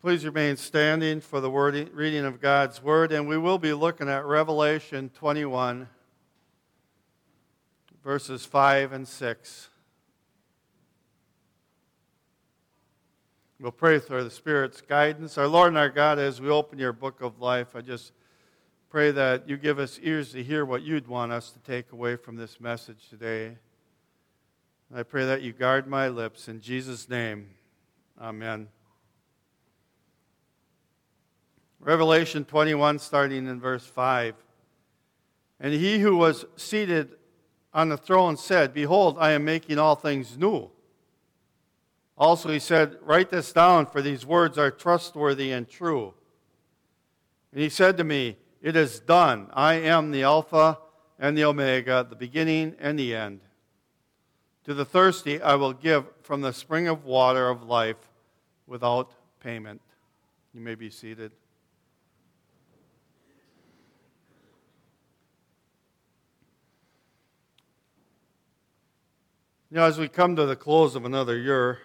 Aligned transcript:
Please 0.00 0.24
remain 0.24 0.56
standing 0.56 1.20
for 1.20 1.40
the 1.40 1.50
word, 1.50 1.90
reading 1.92 2.24
of 2.24 2.40
God's 2.40 2.80
Word, 2.80 3.10
and 3.10 3.26
we 3.26 3.36
will 3.36 3.58
be 3.58 3.72
looking 3.72 4.08
at 4.08 4.24
Revelation 4.24 5.10
21, 5.12 5.88
verses 8.04 8.46
5 8.46 8.92
and 8.92 9.08
6. 9.08 9.68
We'll 13.58 13.72
pray 13.72 13.98
for 13.98 14.22
the 14.22 14.30
Spirit's 14.30 14.80
guidance. 14.80 15.36
Our 15.36 15.48
Lord 15.48 15.70
and 15.70 15.78
our 15.78 15.88
God, 15.88 16.20
as 16.20 16.40
we 16.40 16.48
open 16.48 16.78
your 16.78 16.92
book 16.92 17.20
of 17.20 17.40
life, 17.40 17.74
I 17.74 17.80
just 17.80 18.12
pray 18.90 19.10
that 19.10 19.48
you 19.48 19.56
give 19.56 19.80
us 19.80 19.98
ears 20.00 20.30
to 20.30 20.44
hear 20.44 20.64
what 20.64 20.82
you'd 20.82 21.08
want 21.08 21.32
us 21.32 21.50
to 21.50 21.58
take 21.58 21.90
away 21.90 22.14
from 22.14 22.36
this 22.36 22.60
message 22.60 23.08
today. 23.10 23.58
I 24.94 25.02
pray 25.02 25.26
that 25.26 25.42
you 25.42 25.52
guard 25.52 25.88
my 25.88 26.06
lips. 26.06 26.46
In 26.46 26.60
Jesus' 26.60 27.08
name, 27.08 27.48
amen. 28.20 28.68
Revelation 31.80 32.44
21, 32.44 32.98
starting 32.98 33.46
in 33.46 33.60
verse 33.60 33.86
5. 33.86 34.34
And 35.60 35.72
he 35.72 35.98
who 36.00 36.16
was 36.16 36.44
seated 36.56 37.10
on 37.72 37.88
the 37.88 37.96
throne 37.96 38.36
said, 38.36 38.74
Behold, 38.74 39.16
I 39.18 39.32
am 39.32 39.44
making 39.44 39.78
all 39.78 39.94
things 39.94 40.36
new. 40.36 40.70
Also, 42.16 42.50
he 42.50 42.58
said, 42.58 42.96
Write 43.02 43.30
this 43.30 43.52
down, 43.52 43.86
for 43.86 44.02
these 44.02 44.26
words 44.26 44.58
are 44.58 44.70
trustworthy 44.70 45.52
and 45.52 45.68
true. 45.68 46.14
And 47.52 47.60
he 47.60 47.68
said 47.68 47.96
to 47.98 48.04
me, 48.04 48.36
It 48.60 48.76
is 48.76 49.00
done. 49.00 49.48
I 49.52 49.74
am 49.74 50.10
the 50.10 50.24
Alpha 50.24 50.78
and 51.18 51.36
the 51.36 51.44
Omega, 51.44 52.06
the 52.08 52.16
beginning 52.16 52.74
and 52.80 52.98
the 52.98 53.14
end. 53.14 53.40
To 54.64 54.74
the 54.74 54.84
thirsty, 54.84 55.40
I 55.40 55.54
will 55.54 55.72
give 55.72 56.04
from 56.22 56.40
the 56.40 56.52
spring 56.52 56.88
of 56.88 57.04
water 57.04 57.48
of 57.48 57.62
life 57.62 57.96
without 58.66 59.12
payment. 59.40 59.80
You 60.52 60.60
may 60.60 60.74
be 60.74 60.90
seated. 60.90 61.32
You 69.70 69.76
know, 69.76 69.84
as 69.84 69.98
we 69.98 70.08
come 70.08 70.34
to 70.36 70.46
the 70.46 70.56
close 70.56 70.94
of 70.94 71.04
another 71.04 71.36
year, 71.36 71.80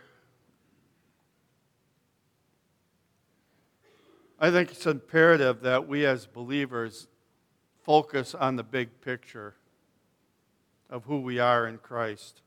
I 4.39 4.51
think 4.51 4.71
it's 4.71 4.85
imperative 4.85 5.61
that 5.61 5.85
we 5.85 6.05
as 6.05 6.25
believers 6.25 7.07
focus 7.81 8.33
on 8.33 8.55
the 8.55 8.63
big 8.63 9.01
picture 9.01 9.55
of 10.89 11.03
who 11.05 11.19
we 11.19 11.39
are 11.39 11.67
in 11.67 11.77
Christ. 11.77 12.41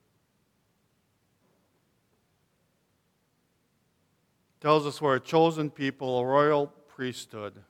It 4.58 4.62
tells 4.62 4.86
us 4.86 5.02
we're 5.02 5.16
a 5.16 5.20
chosen 5.20 5.68
people, 5.68 6.18
a 6.18 6.24
royal 6.24 6.68
priesthood, 6.88 7.62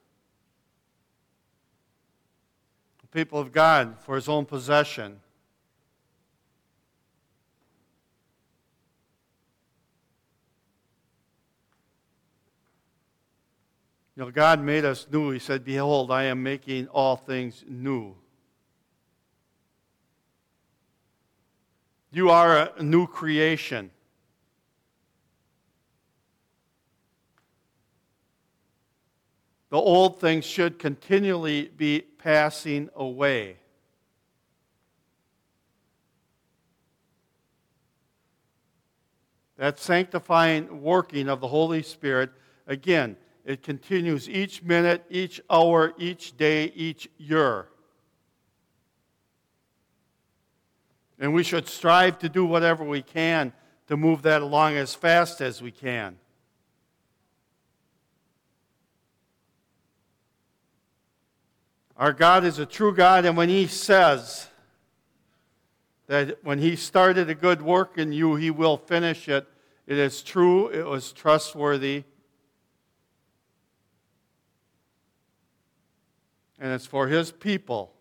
people 3.16 3.40
of 3.40 3.50
God 3.50 3.98
for 3.98 4.14
his 4.14 4.28
own 4.28 4.44
possession. 4.44 5.20
You 14.16 14.24
know, 14.24 14.30
God 14.30 14.60
made 14.60 14.86
us 14.86 15.06
new. 15.12 15.30
He 15.30 15.38
said, 15.38 15.62
Behold, 15.62 16.10
I 16.10 16.24
am 16.24 16.42
making 16.42 16.88
all 16.88 17.16
things 17.16 17.62
new. 17.68 18.14
You 22.10 22.30
are 22.30 22.70
a 22.78 22.82
new 22.82 23.06
creation. 23.06 23.90
The 29.68 29.76
old 29.76 30.18
things 30.18 30.46
should 30.46 30.78
continually 30.78 31.70
be 31.76 32.00
passing 32.00 32.88
away. 32.94 33.58
That 39.58 39.78
sanctifying 39.78 40.80
working 40.82 41.28
of 41.28 41.40
the 41.40 41.48
Holy 41.48 41.82
Spirit, 41.82 42.30
again, 42.66 43.18
it 43.46 43.62
continues 43.62 44.28
each 44.28 44.64
minute, 44.64 45.04
each 45.08 45.40
hour, 45.48 45.94
each 45.98 46.36
day, 46.36 46.72
each 46.74 47.08
year. 47.16 47.68
And 51.20 51.32
we 51.32 51.44
should 51.44 51.68
strive 51.68 52.18
to 52.18 52.28
do 52.28 52.44
whatever 52.44 52.82
we 52.82 53.02
can 53.02 53.52
to 53.86 53.96
move 53.96 54.22
that 54.22 54.42
along 54.42 54.74
as 54.74 54.96
fast 54.96 55.40
as 55.40 55.62
we 55.62 55.70
can. 55.70 56.18
Our 61.96 62.12
God 62.12 62.44
is 62.44 62.58
a 62.58 62.66
true 62.66 62.92
God, 62.92 63.24
and 63.24 63.36
when 63.36 63.48
He 63.48 63.68
says 63.68 64.48
that 66.08 66.42
when 66.42 66.58
He 66.58 66.74
started 66.74 67.30
a 67.30 67.34
good 67.34 67.62
work 67.62 67.96
in 67.96 68.12
you, 68.12 68.34
He 68.34 68.50
will 68.50 68.76
finish 68.76 69.28
it, 69.28 69.46
it 69.86 69.98
is 69.98 70.20
true, 70.20 70.66
it 70.66 70.84
was 70.84 71.12
trustworthy, 71.12 72.02
and 76.58 76.72
it's 76.72 76.86
for 76.86 77.08
His 77.08 77.32
people, 77.32 77.92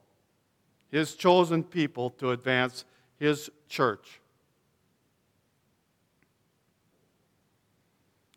His 0.92 1.16
chosen 1.16 1.64
people, 1.64 2.10
to 2.12 2.32
advance 2.32 2.86
His 3.20 3.50
church. 3.68 4.22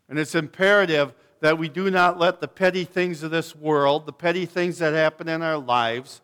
And 0.09 0.19
it's 0.19 0.35
imperative 0.35 1.13
that 1.41 1.59
we 1.59 1.69
do 1.69 1.91
not 1.91 2.19
let 2.19 2.41
the 2.41 2.49
petty 2.49 2.85
things 2.85 3.23
of 3.23 3.31
this 3.31 3.55
world, 3.55 4.07
the 4.07 4.13
petty 4.13 4.47
things 4.47 4.79
that 4.79 4.95
happen 4.95 5.29
in 5.29 5.43
our 5.43 5.59
lives, 5.59 6.21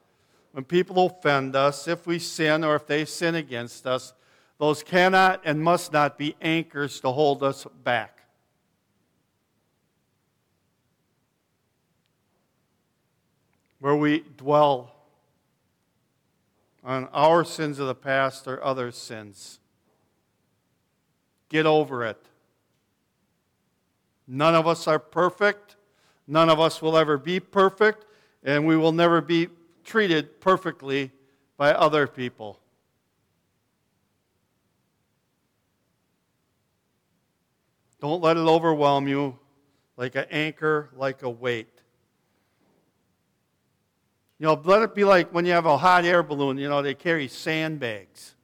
when 0.53 0.65
people 0.65 1.07
offend 1.07 1.57
us, 1.57 1.89
if 1.89 2.07
we 2.07 2.19
sin 2.19 2.63
or 2.63 2.77
if 2.77 2.87
they 2.87 3.05
sin 3.05 3.35
against 3.35 3.87
us, 3.87 4.13
those 4.59 4.83
cannot 4.85 5.43
and 5.45 5.61
must 5.61 5.93
not 5.93 6.17
be 6.17 6.37
anchors 6.41 7.01
to 7.01 7.11
hold 7.11 7.43
us 7.43 7.67
back. 7.83 8.14
Where 13.85 13.95
we 13.95 14.25
dwell 14.39 14.95
on 16.83 17.07
our 17.13 17.45
sins 17.45 17.79
of 17.79 17.87
the 17.87 17.95
past 17.95 18.49
or 18.49 18.65
other 18.65 18.91
sins. 18.91 19.59
Get 21.51 21.67
over 21.67 22.03
it. 22.03 22.17
None 24.27 24.55
of 24.55 24.67
us 24.67 24.89
are 24.89 24.99
perfect. 24.99 25.77
None 26.27 26.49
of 26.49 26.59
us 26.59 26.81
will 26.81 26.97
ever 26.97 27.19
be 27.19 27.39
perfect, 27.41 28.07
and 28.43 28.67
we 28.67 28.75
will 28.75 28.91
never 28.91 29.21
be 29.21 29.49
treated 29.85 30.41
perfectly 30.41 31.11
by 31.59 31.75
other 31.75 32.07
people. 32.07 32.59
Don't 38.01 38.23
let 38.23 38.39
it 38.39 38.47
overwhelm 38.49 39.07
you 39.07 39.39
like 39.99 40.15
an 40.15 40.25
anchor, 40.31 40.89
like 40.97 41.23
a 41.23 41.29
weight. 41.29 41.83
You 44.39 44.47
know, 44.47 44.61
let 44.65 44.83
it 44.83 44.95
be 44.95 45.05
like 45.05 45.33
when 45.33 45.45
you 45.45 45.53
have 45.53 45.67
a 45.67 45.79
hot 45.79 46.05
air 46.05 46.23
balloon, 46.23 46.59
you 46.59 46.69
know, 46.69 46.83
they 46.83 46.95
carry 46.95 47.29
sandbags. 47.29 48.35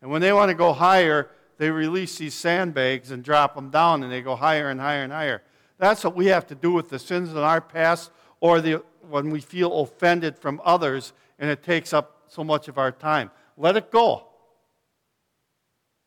And 0.00 0.10
when 0.10 0.20
they 0.22 0.32
want 0.32 0.50
to 0.50 0.54
go 0.54 0.72
higher, 0.72 1.30
they 1.58 1.70
release 1.70 2.18
these 2.18 2.34
sandbags 2.34 3.10
and 3.10 3.24
drop 3.24 3.54
them 3.54 3.70
down, 3.70 4.02
and 4.02 4.12
they 4.12 4.20
go 4.20 4.36
higher 4.36 4.70
and 4.70 4.80
higher 4.80 5.02
and 5.02 5.12
higher. 5.12 5.42
That's 5.78 6.04
what 6.04 6.14
we 6.14 6.26
have 6.26 6.46
to 6.48 6.54
do 6.54 6.72
with 6.72 6.88
the 6.88 6.98
sins 6.98 7.30
in 7.30 7.38
our 7.38 7.60
past 7.60 8.10
or 8.40 8.60
the, 8.60 8.82
when 9.08 9.30
we 9.30 9.40
feel 9.40 9.80
offended 9.80 10.38
from 10.38 10.60
others 10.64 11.12
and 11.38 11.50
it 11.50 11.62
takes 11.62 11.92
up 11.92 12.22
so 12.28 12.42
much 12.42 12.68
of 12.68 12.78
our 12.78 12.92
time. 12.92 13.30
Let 13.56 13.76
it 13.76 13.90
go. 13.90 14.26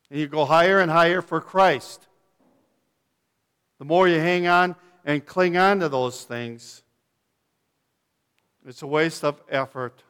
And 0.09 0.19
you 0.19 0.27
go 0.27 0.45
higher 0.45 0.79
and 0.79 0.89
higher 0.89 1.21
for 1.21 1.39
Christ. 1.39 2.07
The 3.77 3.85
more 3.85 4.07
you 4.07 4.19
hang 4.19 4.47
on 4.47 4.75
and 5.05 5.25
cling 5.25 5.55
on 5.55 5.79
to 5.79 5.89
those 5.89 6.23
things, 6.23 6.83
it's 8.65 8.81
a 8.81 8.87
waste 8.87 9.23
of 9.23 9.41
effort. 9.49 10.03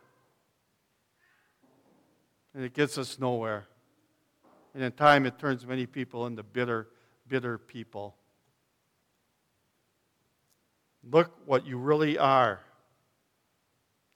And 2.53 2.63
it 2.63 2.73
gets 2.73 2.97
us 2.97 3.19
nowhere. 3.19 3.67
And 4.73 4.83
in 4.83 4.91
time, 4.91 5.25
it 5.25 5.39
turns 5.39 5.65
many 5.65 5.85
people 5.85 6.25
into 6.25 6.43
bitter, 6.43 6.87
bitter 7.27 7.57
people. 7.57 8.15
Look 11.09 11.31
what 11.45 11.65
you 11.65 11.77
really 11.77 12.17
are. 12.17 12.59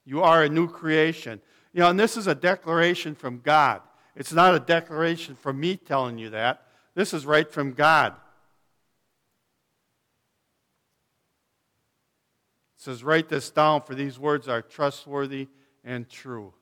You 0.04 0.22
are 0.22 0.42
a 0.42 0.48
new 0.48 0.68
creation. 0.68 1.40
You 1.72 1.80
know, 1.80 1.90
and 1.90 1.98
this 1.98 2.16
is 2.16 2.26
a 2.26 2.34
declaration 2.34 3.14
from 3.14 3.40
God. 3.40 3.80
It's 4.14 4.32
not 4.32 4.54
a 4.54 4.60
declaration 4.60 5.34
from 5.34 5.58
me 5.58 5.76
telling 5.76 6.18
you 6.18 6.30
that. 6.30 6.66
This 6.94 7.12
is 7.12 7.26
right 7.26 7.50
from 7.50 7.72
God. 7.72 8.14
Says, 12.84 13.02
Write 13.02 13.30
this 13.30 13.50
down, 13.50 13.80
for 13.80 13.94
these 13.94 14.18
words 14.18 14.46
are 14.46 14.60
trustworthy 14.60 15.48
and 15.82 16.06
true. 16.08 16.52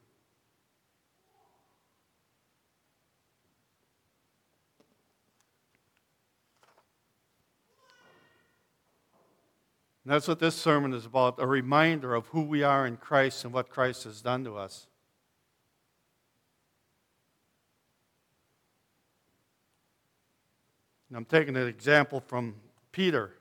And 10.04 10.12
that's 10.12 10.28
what 10.28 10.38
this 10.38 10.54
sermon 10.54 10.92
is 10.92 11.06
about 11.06 11.36
a 11.38 11.46
reminder 11.46 12.14
of 12.14 12.26
who 12.28 12.42
we 12.42 12.62
are 12.62 12.86
in 12.86 12.98
Christ 12.98 13.44
and 13.44 13.52
what 13.52 13.68
Christ 13.68 14.04
has 14.04 14.22
done 14.22 14.44
to 14.44 14.56
us. 14.56 14.86
And 21.08 21.16
I'm 21.16 21.24
taking 21.24 21.56
an 21.56 21.66
example 21.66 22.20
from 22.20 22.54
Peter, 22.92 23.32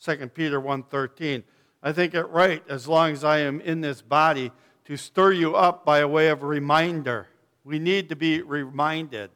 2 0.00 0.34
Peter 0.34 0.60
1:13. 0.60 1.44
I 1.86 1.92
think 1.92 2.14
it 2.14 2.24
right 2.24 2.64
as 2.68 2.88
long 2.88 3.12
as 3.12 3.22
I 3.22 3.38
am 3.38 3.60
in 3.60 3.80
this 3.80 4.02
body 4.02 4.50
to 4.86 4.96
stir 4.96 5.30
you 5.30 5.54
up 5.54 5.84
by 5.84 6.00
a 6.00 6.08
way 6.08 6.26
of 6.30 6.42
reminder. 6.42 7.28
We 7.62 7.78
need 7.78 8.08
to 8.08 8.16
be 8.16 8.42
reminded. 8.42 9.30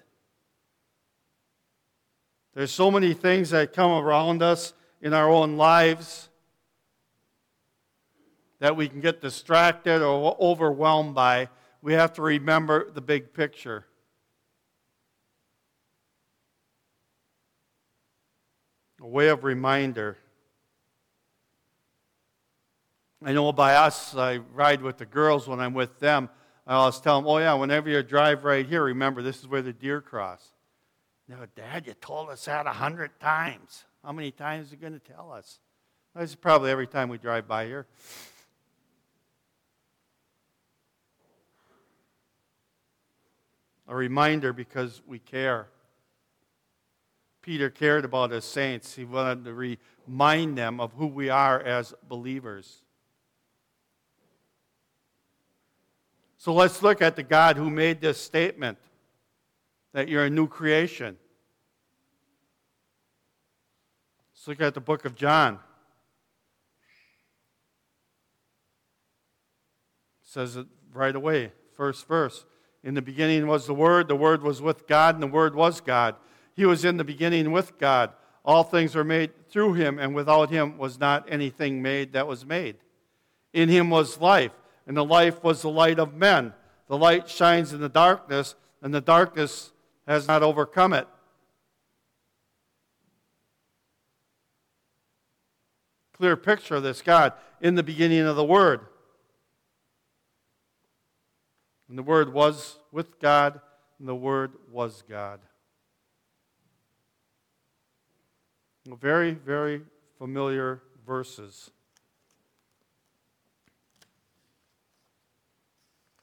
There's 2.53 2.73
so 2.73 2.91
many 2.91 3.15
things 3.15 3.51
that 3.51 3.73
come 3.73 3.93
around 3.93 4.43
us 4.43 4.75
in 5.01 5.15
our 5.15 5.31
own 5.31 5.59
lives 5.59 6.29
that 8.59 8.75
we 8.75 8.89
can 8.89 9.01
get 9.01 9.21
distracted 9.21 10.03
or 10.03 10.37
overwhelmed 10.41 11.15
by. 11.15 11.51
We 11.83 11.93
have 11.93 12.15
to 12.15 12.23
remember 12.23 12.91
the 12.91 13.01
big 13.01 13.33
picture. 13.33 13.87
A 19.01 19.07
way 19.07 19.29
of 19.29 19.45
reminder. 19.45 20.19
I 23.23 23.33
know 23.33 23.53
by 23.53 23.75
us, 23.75 24.17
I 24.17 24.39
ride 24.39 24.81
with 24.81 24.97
the 24.97 25.05
girls 25.05 25.47
when 25.47 25.61
I'm 25.61 25.75
with 25.75 25.99
them. 25.99 26.31
I 26.67 26.75
always 26.75 26.99
tell 27.01 27.21
them, 27.21 27.29
oh, 27.29 27.39
yeah, 27.39 27.53
whenever 27.55 27.91
you 27.91 28.03
drive 28.03 28.45
right 28.45 28.67
here, 28.67 28.83
remember 28.83 29.23
this 29.23 29.41
is 29.41 29.49
where 29.49 29.61
the 29.61 29.73
deer 29.73 30.01
cross. 30.01 30.53
No, 31.29 31.37
Dad, 31.55 31.87
you 31.87 31.95
told 31.95 32.31
us 32.31 32.47
that 32.47 32.67
a 32.67 32.71
hundred 32.71 33.19
times. 33.21 33.85
How 34.05 34.13
many 34.13 34.31
times 34.31 34.73
are 34.73 34.77
you 34.77 34.81
going 34.81 34.99
to 34.99 34.99
tell 34.99 35.33
us? 35.33 35.61
This 36.17 36.31
is 36.31 36.37
probably 36.37 36.71
every 36.71 36.87
time 36.87 37.09
we 37.09 37.19
drive 37.19 37.47
by 37.47 37.67
here. 37.67 37.87
A 43.87 43.95
reminder 43.95 44.53
because 44.53 45.03
we 45.07 45.19
care. 45.19 45.69
Peter 47.43 47.69
cared 47.69 48.05
about 48.05 48.31
his 48.31 48.45
saints. 48.45 48.95
He 48.95 49.05
wanted 49.05 49.45
to 49.45 49.77
remind 50.07 50.57
them 50.57 50.81
of 50.81 50.93
who 50.95 51.07
we 51.07 51.29
are 51.29 51.61
as 51.61 51.93
believers. 52.09 52.83
So 56.41 56.55
let's 56.55 56.83
look 56.83 57.03
at 57.03 57.17
the 57.17 57.23
God 57.23 57.59
who 57.59 57.69
made 57.69 58.01
this 58.01 58.17
statement 58.17 58.79
that 59.93 60.09
you're 60.09 60.25
a 60.25 60.31
new 60.31 60.49
creation. 60.49 61.19
Let's 64.33 64.49
look 64.49 64.63
at 64.63 64.73
the 64.73 64.81
book 64.81 65.05
of 65.05 65.15
John. 65.15 65.59
It 70.23 70.31
says 70.31 70.57
it 70.57 70.67
right 70.95 71.15
away, 71.15 71.53
first 71.75 72.09
verse. 72.09 72.47
In 72.83 72.95
the 72.95 73.03
beginning 73.03 73.47
was 73.47 73.67
the 73.67 73.75
Word, 73.75 74.09
the 74.09 74.17
Word 74.17 74.43
was 74.43 74.63
with 74.63 74.87
God, 74.87 75.17
and 75.17 75.23
the 75.23 75.27
Word 75.27 75.55
was 75.55 75.83
God. 75.83 76.17
He 76.57 76.65
was 76.65 76.87
in 76.87 76.97
the 76.97 77.05
beginning 77.05 77.53
with 77.53 77.77
God. 77.77 78.13
All 78.47 78.65
things 78.65 78.95
were 78.95 79.05
made 79.05 79.47
through 79.51 79.75
him, 79.75 79.99
and 79.99 80.15
without 80.15 80.49
him 80.49 80.79
was 80.79 80.99
not 80.99 81.31
anything 81.31 81.83
made 81.83 82.15
that 82.15 82.27
was 82.27 82.47
made. 82.47 82.77
In 83.53 83.69
him 83.69 83.91
was 83.91 84.23
life, 84.23 84.53
and 84.87 84.97
the 84.97 85.05
life 85.05 85.43
was 85.43 85.63
the 85.63 85.71
light 85.71 85.99
of 85.99 86.15
men. 86.15 86.53
The 86.89 86.99
light 86.99 87.29
shines 87.29 87.73
in 87.73 87.81
the 87.81 87.89
darkness, 87.89 88.55
and 88.83 88.93
the 88.93 89.01
darkness 89.01 89.73
has 90.07 90.27
not 90.27 90.43
overcome 90.43 90.93
it. 90.93 91.07
Clear 96.13 96.37
picture 96.37 96.75
of 96.75 96.83
this 96.83 97.01
God 97.01 97.33
in 97.61 97.77
the 97.77 97.83
beginning 97.83 98.21
of 98.21 98.37
the 98.37 98.45
Word. 98.45 98.81
And 101.89 101.97
the 101.97 102.03
Word 102.03 102.33
was 102.33 102.79
with 102.93 103.19
God, 103.21 103.61
and 103.99 104.09
the 104.09 104.15
Word 104.15 104.53
was 104.71 105.03
God. 105.09 105.41
Very, 108.87 109.33
very 109.33 109.83
familiar 110.19 110.83
verses. 111.07 111.71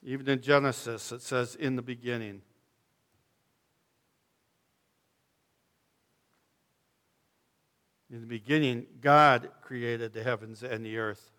Even 0.08 0.26
in 0.26 0.40
Genesis, 0.40 1.12
it 1.12 1.20
says, 1.20 1.54
in 1.54 1.76
the 1.76 1.82
beginning. 1.82 2.40
In 8.10 8.22
the 8.22 8.26
beginning, 8.26 8.86
God 9.02 9.50
created 9.60 10.14
the 10.14 10.22
heavens 10.22 10.62
and 10.62 10.82
the 10.82 10.96
earth. 10.96 11.30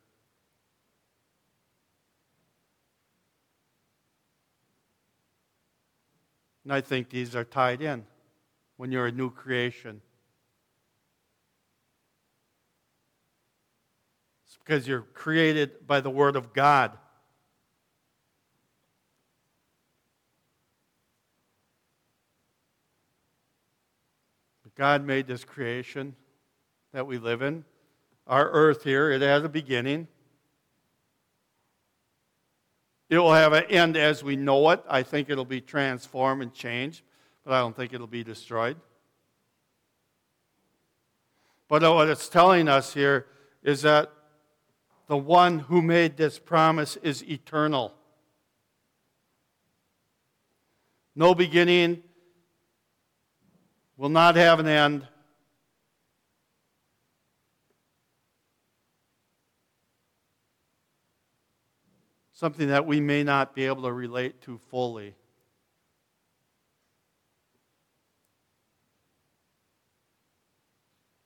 And 6.64 6.72
I 6.72 6.82
think 6.82 7.10
these 7.10 7.36
are 7.36 7.44
tied 7.44 7.82
in 7.82 8.06
when 8.78 8.92
you're 8.92 9.08
a 9.08 9.12
new 9.12 9.32
creation. 9.32 10.00
It's 14.46 14.58
because 14.64 14.88
you're 14.88 15.02
created 15.02 15.88
by 15.88 16.02
the 16.02 16.12
Word 16.12 16.36
of 16.36 16.54
God. 16.54 16.96
God 24.80 25.06
made 25.06 25.28
this 25.28 25.44
creation 25.44 26.16
that 26.94 27.06
we 27.06 27.18
live 27.18 27.42
in. 27.42 27.66
Our 28.26 28.50
earth 28.50 28.86
here, 28.86 29.12
it 29.12 29.22
has 29.22 29.44
a 29.44 29.50
beginning. 29.50 30.08
It 33.10 33.18
will 33.18 33.34
have 33.34 33.52
an 33.52 33.66
end 33.66 33.98
as 33.98 34.24
we 34.24 34.38
know 34.38 34.70
it. 34.70 34.82
I 34.90 35.04
think 35.04 35.30
it'll 35.30 35.44
be 35.44 35.60
transformed 35.60 36.44
and 36.44 36.54
changed, 36.54 37.02
but 37.44 37.52
I 37.52 37.60
don't 37.60 37.76
think 37.76 37.92
it'll 37.92 38.08
be 38.08 38.24
destroyed. 38.24 38.78
But 41.68 41.82
what 41.82 42.08
it's 42.08 42.30
telling 42.30 42.70
us 42.70 42.94
here 42.94 43.26
is 43.62 43.82
that 43.82 44.10
the 45.08 45.18
one 45.18 45.60
who 45.60 45.82
made 45.82 46.16
this 46.16 46.40
promise 46.40 46.96
is 47.04 47.22
eternal. 47.26 47.94
No 51.18 51.36
beginning, 51.36 52.02
will 54.00 54.08
not 54.08 54.38
have 54.38 54.62
an 54.62 54.68
end. 54.68 55.06
Something 62.32 62.70
that 62.70 62.88
we 62.88 63.02
may 63.02 63.24
not 63.24 63.54
be 63.54 63.66
able 63.66 63.84
to 63.84 63.92
relate 63.92 64.42
to 64.44 64.58
fully. 64.70 65.16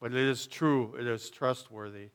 But 0.01 0.13
it 0.13 0.17
is 0.17 0.47
true, 0.47 0.95
it 0.99 1.05
is 1.05 1.29
trustworthy. 1.29 2.09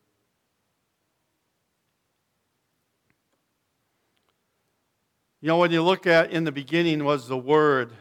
You 5.41 5.47
know, 5.47 5.59
when 5.59 5.71
you 5.71 5.85
look 5.85 6.09
at 6.09 6.33
in 6.33 6.43
the 6.43 6.51
beginning 6.51 7.05
was 7.05 7.29
the 7.29 7.39
Word. 7.39 7.93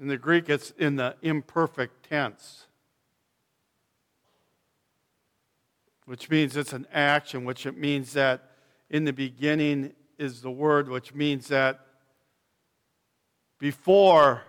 In 0.00 0.08
the 0.08 0.16
Greek, 0.16 0.48
it's 0.48 0.70
in 0.72 0.96
the 0.96 1.16
imperfect 1.22 2.08
tense, 2.08 2.66
which 6.04 6.28
means 6.28 6.56
it's 6.56 6.72
an 6.72 6.86
action, 6.92 7.44
which 7.44 7.64
it 7.64 7.78
means 7.78 8.12
that 8.14 8.50
in 8.90 9.04
the 9.04 9.12
beginning 9.12 9.92
is 10.18 10.42
the 10.42 10.50
Word, 10.50 10.88
which 10.88 11.14
means 11.14 11.48
that 11.48 11.80
before 13.58 14.42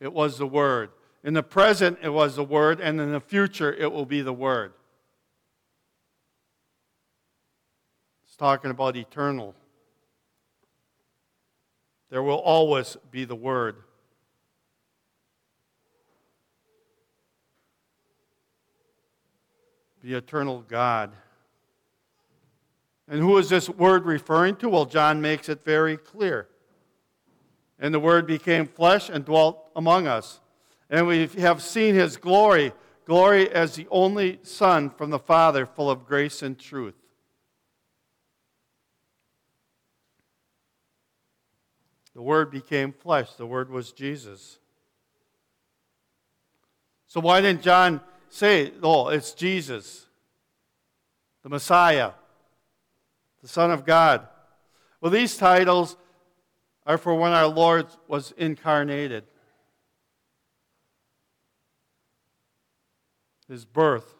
it 0.00 0.12
was 0.12 0.38
the 0.38 0.46
Word. 0.46 0.90
In 1.22 1.34
the 1.34 1.42
present, 1.42 1.98
it 2.02 2.08
was 2.08 2.36
the 2.36 2.44
Word, 2.44 2.80
and 2.80 3.00
in 3.00 3.12
the 3.12 3.20
future, 3.20 3.72
it 3.72 3.92
will 3.92 4.06
be 4.06 4.22
the 4.22 4.32
Word. 4.32 4.72
It's 8.24 8.36
talking 8.36 8.70
about 8.70 8.96
eternal. 8.96 9.54
There 12.10 12.22
will 12.22 12.38
always 12.38 12.96
be 13.10 13.24
the 13.24 13.36
Word. 13.36 13.76
The 20.02 20.14
eternal 20.14 20.64
God. 20.68 21.12
And 23.08 23.20
who 23.20 23.38
is 23.38 23.48
this 23.48 23.68
word 23.68 24.04
referring 24.04 24.56
to? 24.56 24.68
Well, 24.68 24.86
John 24.86 25.20
makes 25.20 25.48
it 25.48 25.64
very 25.64 25.96
clear. 25.96 26.48
And 27.78 27.92
the 27.92 28.00
Word 28.00 28.26
became 28.26 28.66
flesh 28.66 29.10
and 29.10 29.24
dwelt 29.24 29.70
among 29.76 30.06
us. 30.06 30.40
And 30.88 31.06
we 31.06 31.26
have 31.38 31.62
seen 31.62 31.94
his 31.94 32.16
glory 32.16 32.72
glory 33.06 33.48
as 33.50 33.76
the 33.76 33.86
only 33.90 34.40
Son 34.42 34.90
from 34.90 35.10
the 35.10 35.18
Father, 35.18 35.64
full 35.64 35.88
of 35.88 36.04
grace 36.04 36.42
and 36.42 36.58
truth. 36.58 36.96
The 42.14 42.22
Word 42.22 42.50
became 42.50 42.92
flesh. 42.92 43.32
The 43.34 43.46
Word 43.46 43.70
was 43.70 43.92
Jesus. 43.92 44.58
So, 47.06 47.20
why 47.20 47.40
didn't 47.40 47.62
John 47.62 48.00
say, 48.28 48.72
oh, 48.82 49.08
it's 49.08 49.32
Jesus, 49.32 50.06
the 51.42 51.48
Messiah, 51.48 52.12
the 53.42 53.48
Son 53.48 53.70
of 53.70 53.84
God. 53.84 54.26
Well, 55.00 55.10
these 55.10 55.36
titles 55.36 55.96
are 56.86 56.98
for 56.98 57.14
when 57.14 57.32
our 57.32 57.46
Lord 57.46 57.86
was 58.08 58.32
incarnated. 58.36 59.24
His 63.48 63.64
birth. 63.64 64.14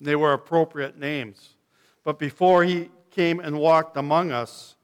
They 0.00 0.16
were 0.16 0.32
appropriate 0.32 0.98
names. 0.98 1.54
But 2.04 2.18
before 2.18 2.64
he 2.64 2.90
came 3.10 3.38
and 3.40 3.58
walked 3.58 3.96
among 3.96 4.32
us, 4.32 4.74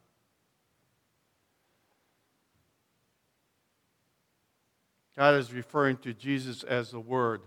God 5.17 5.35
is 5.35 5.53
referring 5.53 5.97
to 5.99 6.15
Jesus 6.15 6.63
as 6.63 6.93
the 6.93 7.01
Word, 7.01 7.41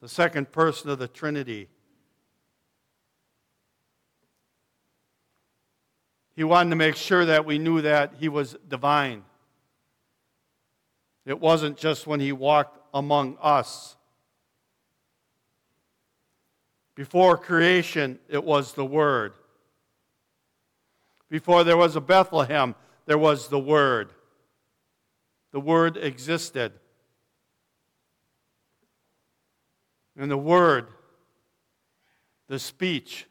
the 0.00 0.08
second 0.08 0.52
person 0.52 0.90
of 0.90 0.98
the 0.98 1.08
Trinity. 1.08 1.68
He 6.34 6.44
wanted 6.44 6.70
to 6.70 6.76
make 6.76 6.96
sure 6.96 7.24
that 7.24 7.46
we 7.46 7.58
knew 7.58 7.80
that 7.80 8.14
he 8.18 8.28
was 8.28 8.56
divine. 8.68 9.24
It 11.24 11.40
wasn't 11.40 11.78
just 11.78 12.06
when 12.06 12.20
he 12.20 12.30
walked 12.32 12.78
among 12.92 13.38
us. 13.40 13.96
Before 16.94 17.36
creation, 17.36 18.18
it 18.28 18.44
was 18.44 18.74
the 18.74 18.84
Word. 18.84 19.34
Before 21.28 21.64
there 21.64 21.76
was 21.76 21.96
a 21.96 22.00
Bethlehem, 22.00 22.74
there 23.06 23.18
was 23.18 23.48
the 23.48 23.58
Word. 23.58 24.10
The 25.52 25.60
Word 25.60 25.96
existed. 25.96 26.72
And 30.18 30.30
the 30.30 30.36
Word, 30.36 30.88
the 32.48 32.58
speech, 32.58 33.26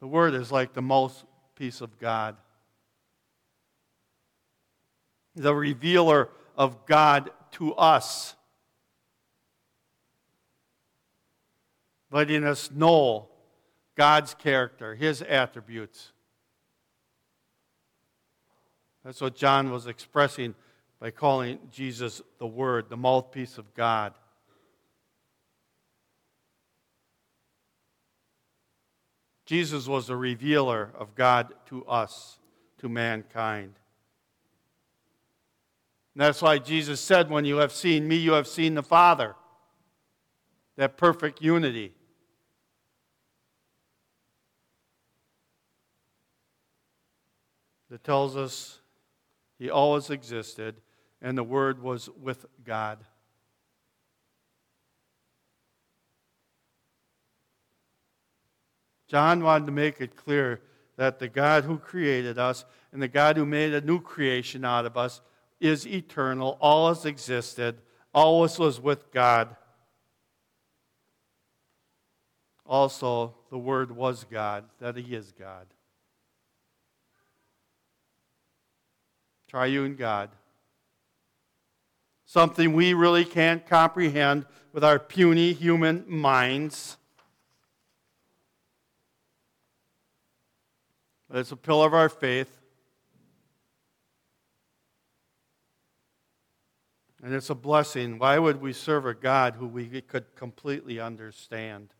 the 0.00 0.06
Word 0.06 0.34
is 0.34 0.50
like 0.50 0.72
the 0.72 0.82
mouthpiece 0.82 1.80
of 1.80 1.98
God, 1.98 2.36
the 5.34 5.54
revealer 5.54 6.28
of 6.56 6.86
God 6.86 7.30
to 7.52 7.74
us, 7.74 8.34
letting 12.10 12.44
us 12.44 12.70
know 12.72 13.28
God's 13.94 14.34
character, 14.34 14.94
His 14.94 15.22
attributes. 15.22 16.12
That's 19.04 19.20
what 19.20 19.36
John 19.36 19.70
was 19.70 19.86
expressing 19.86 20.56
by 20.98 21.12
calling 21.12 21.58
Jesus 21.70 22.22
the 22.38 22.46
Word, 22.46 22.88
the 22.88 22.96
mouthpiece 22.96 23.56
of 23.56 23.72
God. 23.74 24.14
Jesus 29.46 29.86
was 29.86 30.10
a 30.10 30.16
revealer 30.16 30.90
of 30.98 31.14
God 31.14 31.54
to 31.66 31.84
us, 31.86 32.40
to 32.78 32.88
mankind. 32.88 33.74
And 36.14 36.22
that's 36.22 36.42
why 36.42 36.58
Jesus 36.58 37.00
said, 37.00 37.30
When 37.30 37.44
you 37.44 37.58
have 37.58 37.72
seen 37.72 38.08
me, 38.08 38.16
you 38.16 38.32
have 38.32 38.48
seen 38.48 38.74
the 38.74 38.82
Father. 38.82 39.36
That 40.76 40.96
perfect 40.96 41.40
unity. 41.40 41.94
That 47.88 48.02
tells 48.02 48.36
us 48.36 48.80
he 49.58 49.70
always 49.70 50.10
existed 50.10 50.80
and 51.22 51.38
the 51.38 51.44
Word 51.44 51.80
was 51.80 52.10
with 52.20 52.46
God. 52.64 52.98
John 59.08 59.42
wanted 59.42 59.66
to 59.66 59.72
make 59.72 60.00
it 60.00 60.16
clear 60.16 60.60
that 60.96 61.18
the 61.18 61.28
God 61.28 61.64
who 61.64 61.78
created 61.78 62.38
us 62.38 62.64
and 62.92 63.00
the 63.00 63.08
God 63.08 63.36
who 63.36 63.46
made 63.46 63.74
a 63.74 63.80
new 63.80 64.00
creation 64.00 64.64
out 64.64 64.86
of 64.86 64.96
us 64.96 65.20
is 65.60 65.86
eternal, 65.86 66.58
always 66.60 67.04
existed, 67.04 67.76
always 68.12 68.58
was 68.58 68.80
with 68.80 69.10
God. 69.12 69.54
Also, 72.64 73.34
the 73.50 73.58
Word 73.58 73.94
was 73.94 74.24
God, 74.24 74.64
that 74.80 74.96
He 74.96 75.14
is 75.14 75.32
God. 75.32 75.66
Triune 79.48 79.94
God. 79.94 80.30
Something 82.24 82.72
we 82.72 82.92
really 82.92 83.24
can't 83.24 83.64
comprehend 83.66 84.46
with 84.72 84.82
our 84.82 84.98
puny 84.98 85.52
human 85.52 86.04
minds. 86.08 86.96
It's 91.32 91.52
a 91.52 91.56
pillar 91.56 91.86
of 91.86 91.94
our 91.94 92.08
faith. 92.08 92.60
And 97.22 97.34
it's 97.34 97.50
a 97.50 97.54
blessing. 97.54 98.18
Why 98.18 98.38
would 98.38 98.60
we 98.60 98.72
serve 98.72 99.06
a 99.06 99.14
God 99.14 99.54
who 99.54 99.66
we 99.66 100.00
could 100.00 100.34
completely 100.36 101.00
understand? 101.00 101.92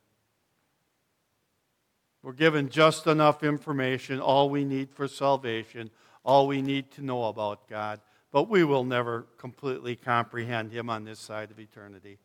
We're 2.22 2.32
given 2.32 2.68
just 2.68 3.06
enough 3.06 3.42
information, 3.42 4.20
all 4.20 4.50
we 4.50 4.64
need 4.64 4.90
for 4.90 5.08
salvation, 5.08 5.90
all 6.24 6.46
we 6.46 6.60
need 6.60 6.90
to 6.92 7.02
know 7.02 7.24
about 7.24 7.68
God, 7.68 8.00
but 8.32 8.48
we 8.48 8.64
will 8.64 8.84
never 8.84 9.26
completely 9.38 9.96
comprehend 9.96 10.72
Him 10.72 10.90
on 10.90 11.04
this 11.04 11.20
side 11.20 11.50
of 11.50 11.58
eternity. 11.58 12.18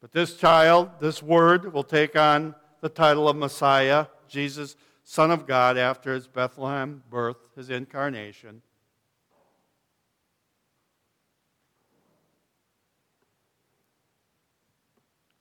But 0.00 0.12
this 0.12 0.36
child, 0.36 0.90
this 1.00 1.22
word, 1.22 1.72
will 1.72 1.84
take 1.84 2.16
on 2.16 2.54
the 2.80 2.88
title 2.88 3.28
of 3.28 3.36
Messiah, 3.36 4.06
Jesus, 4.28 4.76
Son 5.04 5.30
of 5.30 5.46
God, 5.46 5.76
after 5.76 6.14
his 6.14 6.26
Bethlehem 6.26 7.02
birth, 7.10 7.48
his 7.56 7.70
incarnation. 7.70 8.62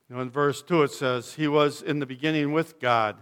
Now, 0.10 0.22
in 0.22 0.30
verse 0.30 0.62
2, 0.62 0.84
it 0.84 0.92
says, 0.92 1.34
He 1.34 1.48
was 1.48 1.82
in 1.82 2.00
the 2.00 2.06
beginning 2.06 2.54
with 2.54 2.80
God. 2.80 3.18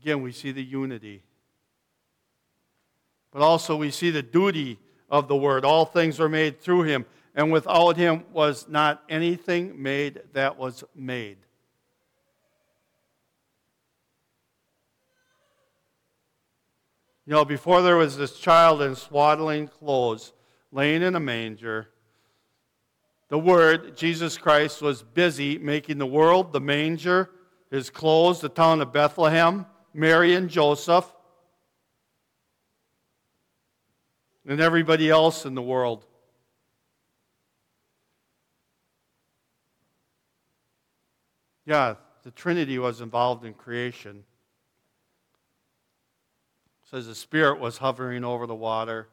Again, 0.00 0.22
we 0.22 0.32
see 0.32 0.50
the 0.50 0.64
unity. 0.64 1.22
But 3.30 3.42
also, 3.42 3.76
we 3.76 3.90
see 3.90 4.10
the 4.10 4.22
duty 4.22 4.78
of 5.10 5.28
the 5.28 5.36
Word. 5.36 5.64
All 5.64 5.84
things 5.84 6.18
are 6.18 6.28
made 6.28 6.60
through 6.60 6.82
Him, 6.82 7.04
and 7.34 7.50
without 7.50 7.96
him 7.96 8.24
was 8.32 8.68
not 8.68 9.02
anything 9.08 9.82
made 9.82 10.20
that 10.32 10.58
was 10.58 10.84
made. 10.94 11.38
You 17.26 17.32
know, 17.34 17.44
before 17.44 17.82
there 17.82 17.96
was 17.96 18.16
this 18.16 18.38
child 18.38 18.82
in 18.82 18.96
swaddling 18.96 19.68
clothes 19.68 20.32
laying 20.72 21.02
in 21.02 21.14
a 21.14 21.20
manger, 21.20 21.88
the 23.28 23.38
Word, 23.38 23.96
Jesus 23.96 24.36
Christ, 24.36 24.82
was 24.82 25.02
busy 25.02 25.56
making 25.56 25.98
the 25.98 26.06
world, 26.06 26.52
the 26.52 26.60
manger, 26.60 27.30
his 27.70 27.88
clothes, 27.88 28.40
the 28.40 28.48
town 28.50 28.82
of 28.82 28.92
Bethlehem, 28.92 29.64
Mary 29.94 30.34
and 30.34 30.50
Joseph, 30.50 31.10
and 34.46 34.60
everybody 34.60 35.08
else 35.08 35.46
in 35.46 35.54
the 35.54 35.62
world. 35.62 36.04
Yeah, 41.64 41.94
the 42.22 42.30
Trinity 42.30 42.78
was 42.78 43.00
involved 43.00 43.44
in 43.44 43.54
creation. 43.54 44.24
It 46.82 46.88
says 46.90 47.06
the 47.06 47.14
Spirit 47.14 47.60
was 47.60 47.78
hovering 47.78 48.24
over 48.24 48.46
the 48.46 48.54
water, 48.54 49.08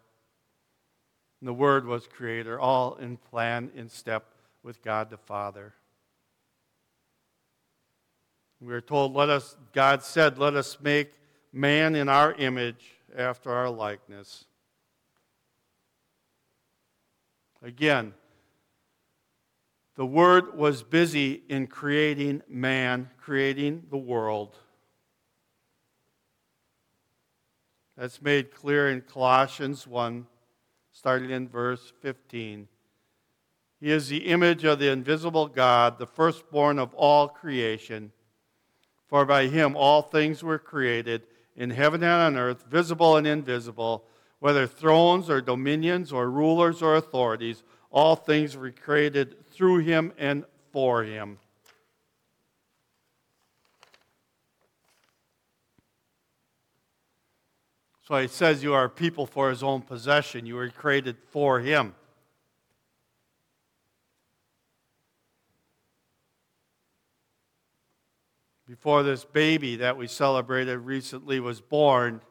and 1.39 1.47
the 1.47 1.53
Word 1.53 1.85
was 1.85 2.07
creator, 2.07 2.59
all 2.59 2.95
in 2.95 3.17
plan, 3.17 3.71
in 3.75 3.89
step 3.89 4.25
with 4.63 4.81
God 4.81 5.09
the 5.09 5.17
Father. 5.17 5.73
We 8.59 8.73
are 8.73 8.81
told, 8.81 9.13
let 9.13 9.29
us, 9.29 9.55
God 9.71 10.03
said, 10.03 10.37
let 10.37 10.55
us 10.55 10.77
make 10.81 11.13
man 11.53 11.95
in 11.95 12.09
our 12.09 12.33
image 12.33 12.85
after 13.15 13.51
our 13.51 13.69
likeness. 13.69 14.45
Again, 17.63 18.13
the 19.99 20.05
Word 20.05 20.57
was 20.57 20.81
busy 20.81 21.43
in 21.49 21.67
creating 21.67 22.41
man, 22.47 23.09
creating 23.17 23.83
the 23.89 23.97
world. 23.97 24.55
That's 27.97 28.21
made 28.21 28.55
clear 28.55 28.89
in 28.89 29.01
Colossians 29.01 29.85
1, 29.85 30.25
starting 30.93 31.31
in 31.31 31.49
verse 31.49 31.91
15. 31.99 32.69
He 33.81 33.91
is 33.91 34.07
the 34.07 34.27
image 34.27 34.63
of 34.63 34.79
the 34.79 34.89
invisible 34.89 35.47
God, 35.47 35.99
the 35.99 36.07
firstborn 36.07 36.79
of 36.79 36.93
all 36.93 37.27
creation. 37.27 38.13
For 39.05 39.25
by 39.25 39.47
him 39.47 39.75
all 39.75 40.01
things 40.01 40.41
were 40.41 40.59
created, 40.59 41.23
in 41.57 41.71
heaven 41.71 42.03
and 42.03 42.37
on 42.37 42.37
earth, 42.37 42.63
visible 42.69 43.17
and 43.17 43.27
invisible, 43.27 44.05
whether 44.39 44.65
thrones 44.65 45.29
or 45.29 45.41
dominions 45.41 46.13
or 46.13 46.31
rulers 46.31 46.81
or 46.81 46.95
authorities, 46.95 47.63
all 47.91 48.15
things 48.15 48.55
were 48.55 48.71
created 48.71 49.38
through 49.59 49.79
him 49.79 50.13
and 50.17 50.45
for 50.71 51.03
him. 51.03 51.37
So 58.07 58.15
he 58.15 58.29
says 58.29 58.63
you 58.63 58.73
are 58.73 58.85
a 58.85 58.89
people 58.89 59.25
for 59.25 59.49
his 59.49 59.61
own 59.61 59.81
possession. 59.81 60.45
You 60.45 60.55
were 60.55 60.69
created 60.69 61.17
for 61.31 61.59
him. 61.59 61.93
Before 68.65 69.03
this 69.03 69.25
baby 69.25 69.75
that 69.75 69.97
we 69.97 70.07
celebrated 70.07 70.77
recently 70.77 71.41
was 71.41 71.59
born, 71.59 72.21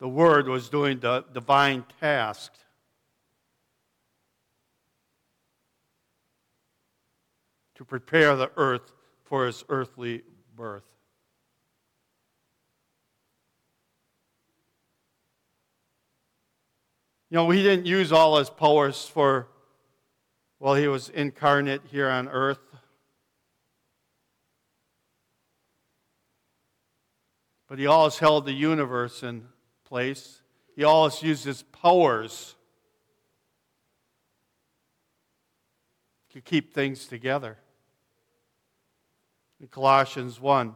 the 0.00 0.08
Word 0.08 0.48
was 0.48 0.68
doing 0.68 0.98
the 0.98 1.24
divine 1.32 1.84
task. 2.00 2.52
To 7.78 7.84
prepare 7.84 8.34
the 8.34 8.50
earth 8.56 8.92
for 9.22 9.46
his 9.46 9.64
earthly 9.68 10.22
birth. 10.56 10.82
You 17.30 17.36
know, 17.36 17.50
he 17.50 17.62
didn't 17.62 17.86
use 17.86 18.10
all 18.10 18.38
his 18.38 18.50
powers 18.50 19.06
for, 19.06 19.46
while 20.58 20.74
he 20.74 20.88
was 20.88 21.08
incarnate 21.10 21.82
here 21.88 22.08
on 22.08 22.26
earth. 22.26 22.58
But 27.68 27.78
he 27.78 27.86
always 27.86 28.18
held 28.18 28.44
the 28.44 28.52
universe 28.52 29.22
in 29.22 29.46
place. 29.84 30.42
He 30.74 30.82
always 30.82 31.22
used 31.22 31.44
his 31.44 31.62
powers 31.62 32.56
to 36.30 36.40
keep 36.40 36.74
things 36.74 37.06
together. 37.06 37.58
In 39.60 39.66
Colossians 39.68 40.40
1, 40.40 40.74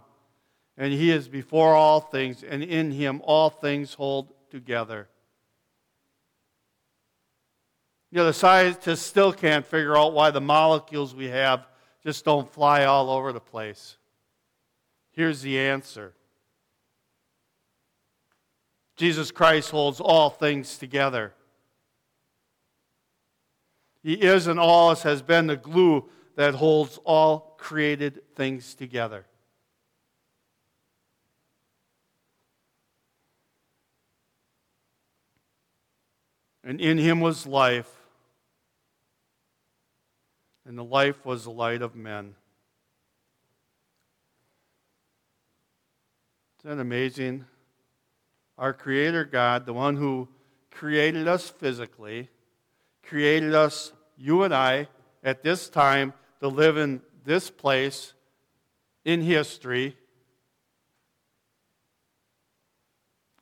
and 0.76 0.92
he 0.92 1.10
is 1.10 1.28
before 1.28 1.74
all 1.74 2.00
things, 2.00 2.42
and 2.42 2.62
in 2.62 2.90
him 2.90 3.20
all 3.24 3.50
things 3.50 3.94
hold 3.94 4.32
together. 4.50 5.08
You 8.10 8.18
know, 8.18 8.26
the 8.26 8.32
scientists 8.32 9.06
still 9.06 9.32
can't 9.32 9.66
figure 9.66 9.96
out 9.96 10.12
why 10.12 10.30
the 10.30 10.40
molecules 10.40 11.14
we 11.14 11.28
have 11.28 11.66
just 12.02 12.24
don't 12.24 12.52
fly 12.52 12.84
all 12.84 13.08
over 13.08 13.32
the 13.32 13.40
place. 13.40 13.96
Here's 15.12 15.42
the 15.42 15.58
answer 15.58 16.14
Jesus 18.96 19.30
Christ 19.30 19.70
holds 19.70 20.00
all 20.00 20.30
things 20.30 20.76
together. 20.76 21.32
He 24.02 24.14
is 24.14 24.46
and 24.46 24.58
always 24.58 25.02
has 25.02 25.22
been 25.22 25.46
the 25.46 25.56
glue 25.56 26.08
that 26.36 26.54
holds 26.54 26.98
all 27.04 27.51
created 27.62 28.20
things 28.34 28.74
together. 28.74 29.24
And 36.64 36.80
in 36.80 36.98
him 36.98 37.20
was 37.20 37.46
life 37.46 37.88
and 40.66 40.76
the 40.76 40.82
life 40.82 41.24
was 41.24 41.44
the 41.44 41.52
light 41.52 41.82
of 41.82 41.94
men. 41.94 42.34
Isn't 46.58 46.76
that 46.76 46.82
amazing? 46.82 47.44
Our 48.58 48.72
Creator 48.72 49.26
God, 49.26 49.66
the 49.66 49.72
one 49.72 49.96
who 49.96 50.28
created 50.72 51.28
us 51.28 51.48
physically, 51.48 52.28
created 53.04 53.54
us, 53.54 53.92
you 54.18 54.42
and 54.42 54.52
I, 54.52 54.88
at 55.22 55.44
this 55.44 55.68
time 55.68 56.12
to 56.40 56.48
live 56.48 56.76
in 56.76 57.00
this 57.24 57.50
place 57.50 58.14
in 59.04 59.22
history, 59.22 59.96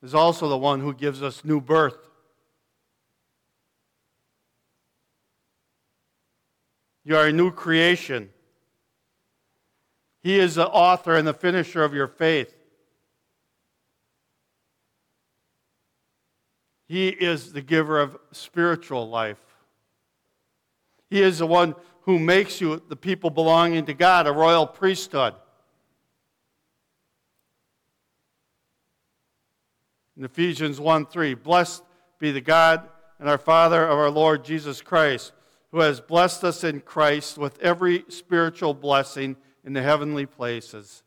is 0.02 0.14
also 0.14 0.48
the 0.48 0.56
one 0.56 0.80
who 0.80 0.94
gives 0.94 1.22
us 1.22 1.44
new 1.44 1.60
birth. 1.60 1.98
You 7.04 7.16
are 7.16 7.26
a 7.26 7.32
new 7.32 7.50
creation. 7.50 8.30
He 10.22 10.38
is 10.38 10.54
the 10.54 10.68
author 10.68 11.16
and 11.16 11.26
the 11.26 11.34
finisher 11.34 11.82
of 11.82 11.94
your 11.94 12.06
faith. 12.06 12.54
He 16.86 17.08
is 17.08 17.52
the 17.52 17.62
giver 17.62 18.00
of 18.00 18.18
spiritual 18.32 19.08
life. 19.08 19.40
He 21.08 21.22
is 21.22 21.38
the 21.38 21.46
one 21.46 21.74
who 22.02 22.18
makes 22.18 22.60
you 22.60 22.82
the 22.88 22.96
people 22.96 23.30
belonging 23.30 23.86
to 23.86 23.94
God, 23.94 24.26
a 24.26 24.32
royal 24.32 24.66
priesthood. 24.66 25.34
In 30.16 30.24
Ephesians 30.24 30.80
1 30.80 31.06
3, 31.06 31.34
blessed 31.34 31.82
be 32.18 32.30
the 32.32 32.40
God 32.40 32.88
and 33.18 33.28
our 33.28 33.38
Father 33.38 33.86
of 33.86 33.98
our 33.98 34.10
Lord 34.10 34.44
Jesus 34.44 34.82
Christ 34.82 35.32
who 35.70 35.80
has 35.80 36.00
blessed 36.00 36.44
us 36.44 36.64
in 36.64 36.80
Christ 36.80 37.38
with 37.38 37.58
every 37.60 38.04
spiritual 38.08 38.74
blessing 38.74 39.36
in 39.64 39.72
the 39.72 39.82
heavenly 39.82 40.26
places, 40.26 41.02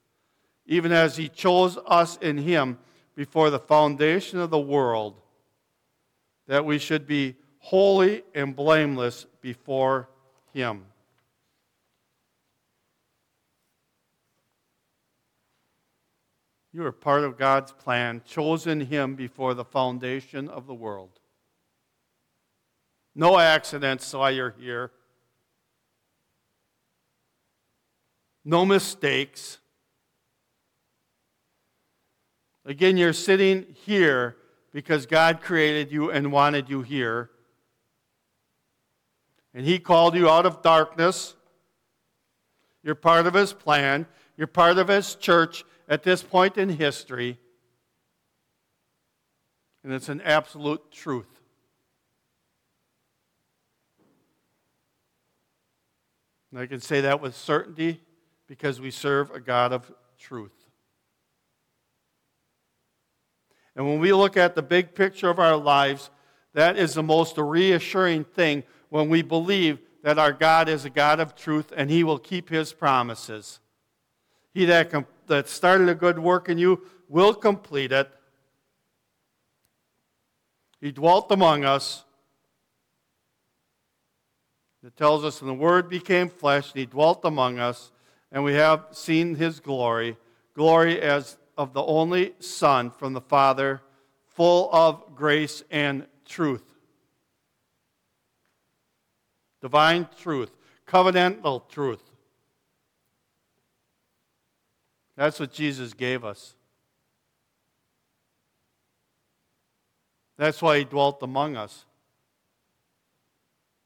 even 0.66 0.92
as 0.92 1.18
he 1.18 1.28
chose 1.28 1.78
us 1.86 2.18
in 2.18 2.38
him 2.38 2.80
before 3.16 3.50
the 3.50 3.60
foundation 3.60 4.40
of 4.40 4.50
the 4.50 4.60
world, 4.60 5.20
that 6.48 6.66
we 6.66 6.78
should 6.78 7.06
be 7.06 7.36
holy 7.60 8.24
and 8.34 8.56
blameless 8.56 9.26
before 9.42 10.10
him. 10.54 10.86
You 16.72 16.86
are 16.86 16.92
part 16.92 17.24
of 17.24 17.38
God's 17.38 17.72
plan, 17.72 18.22
chosen 18.26 18.82
him 18.82 19.16
before 19.16 19.54
the 19.54 19.66
foundation 19.66 20.50
of 20.50 20.66
the 20.66 20.74
world. 20.74 21.20
No 23.14 23.38
accidents 23.38 24.12
why 24.14 24.32
you're 24.32 24.56
here. 24.60 24.92
No 28.44 28.66
mistakes. 28.66 29.60
Again, 32.66 32.98
you're 32.98 33.14
sitting 33.14 33.68
here 33.86 34.36
because 34.72 35.06
God 35.06 35.42
created 35.42 35.92
you 35.92 36.10
and 36.10 36.32
wanted 36.32 36.70
you 36.70 36.82
here. 36.82 37.30
And 39.54 39.66
He 39.66 39.80
called 39.80 40.16
you 40.16 40.30
out 40.30 40.46
of 40.46 40.62
darkness. 40.62 41.36
You're 42.84 42.96
part 42.96 43.28
of 43.28 43.34
His 43.34 43.54
plan. 43.54 44.08
You're 44.38 44.48
part 44.48 44.78
of 44.78 44.88
His 44.88 45.16
church 45.16 45.64
at 45.88 46.04
this 46.04 46.24
point 46.24 46.58
in 46.58 46.70
history. 46.70 47.40
And 49.84 49.94
it's 49.94 50.10
an 50.10 50.22
absolute 50.22 50.92
truth. 50.92 51.42
And 56.52 56.62
I 56.62 56.68
can 56.68 56.80
say 56.80 57.02
that 57.02 57.20
with 57.20 57.36
certainty 57.36 58.02
because 58.48 58.80
we 58.80 58.92
serve 58.92 59.32
a 59.32 59.40
God 59.40 59.74
of 59.74 59.92
truth. 60.20 60.52
And 63.76 63.88
when 63.88 64.00
we 64.00 64.14
look 64.14 64.38
at 64.38 64.54
the 64.54 64.62
big 64.62 64.94
picture 64.94 65.30
of 65.30 65.40
our 65.40 65.58
lives, 65.58 66.12
that 66.54 66.78
is 66.78 66.94
the 66.94 67.02
most 67.02 67.40
reassuring 67.40 68.24
thing 68.24 68.64
when 68.94 69.10
we 69.10 69.24
believe 69.24 69.80
that 70.04 70.20
our 70.20 70.32
God 70.32 70.70
is 70.70 70.86
a 70.86 70.90
God 70.90 71.20
of 71.20 71.34
truth 71.34 71.74
and 71.76 71.90
He 71.90 72.04
will 72.04 72.20
keep 72.20 72.48
His 72.48 72.74
promises. 72.74 73.60
He 74.54 74.66
that, 74.66 74.92
com- 74.92 75.08
that 75.26 75.50
started 75.50 75.90
a 75.90 75.96
good 75.96 76.20
work 76.20 76.48
in 76.48 76.60
you 76.60 76.86
will 77.10 77.34
complete 77.34 77.92
it. 77.92 78.08
He 80.80 80.92
dwelt 80.92 81.32
among 81.32 81.66
us 81.66 82.04
it 84.86 84.98
tells 84.98 85.24
us, 85.24 85.40
and 85.40 85.50
the 85.50 85.54
Word 85.54 85.88
became 85.90 86.28
flesh, 86.28 86.72
and 86.72 86.80
He 86.82 86.86
dwelt 86.86 87.22
among 87.24 87.58
us, 87.58 87.92
and 88.34 88.44
we 88.44 88.54
have 88.56 88.88
seen 88.92 89.36
His 89.36 89.62
glory, 89.62 90.18
glory 90.54 91.02
as 91.02 91.38
of 91.58 91.74
the 91.74 91.82
only 91.82 92.34
Son 92.40 92.92
from 92.92 93.14
the 93.14 93.22
Father, 93.22 93.82
full 94.26 94.70
of 94.74 95.16
grace 95.16 95.64
and 95.72 96.06
truth. 96.26 96.73
Divine 99.64 100.10
truth, 100.20 100.52
covenantal 100.86 101.70
truth. 101.70 102.04
That's 105.16 105.40
what 105.40 105.54
Jesus 105.54 105.94
gave 105.94 106.26
us. 106.26 106.56
That's 110.38 110.62
why 110.62 110.80
He 110.80 110.84
dwelt 110.84 111.24
among 111.24 111.56
us. 111.56 111.86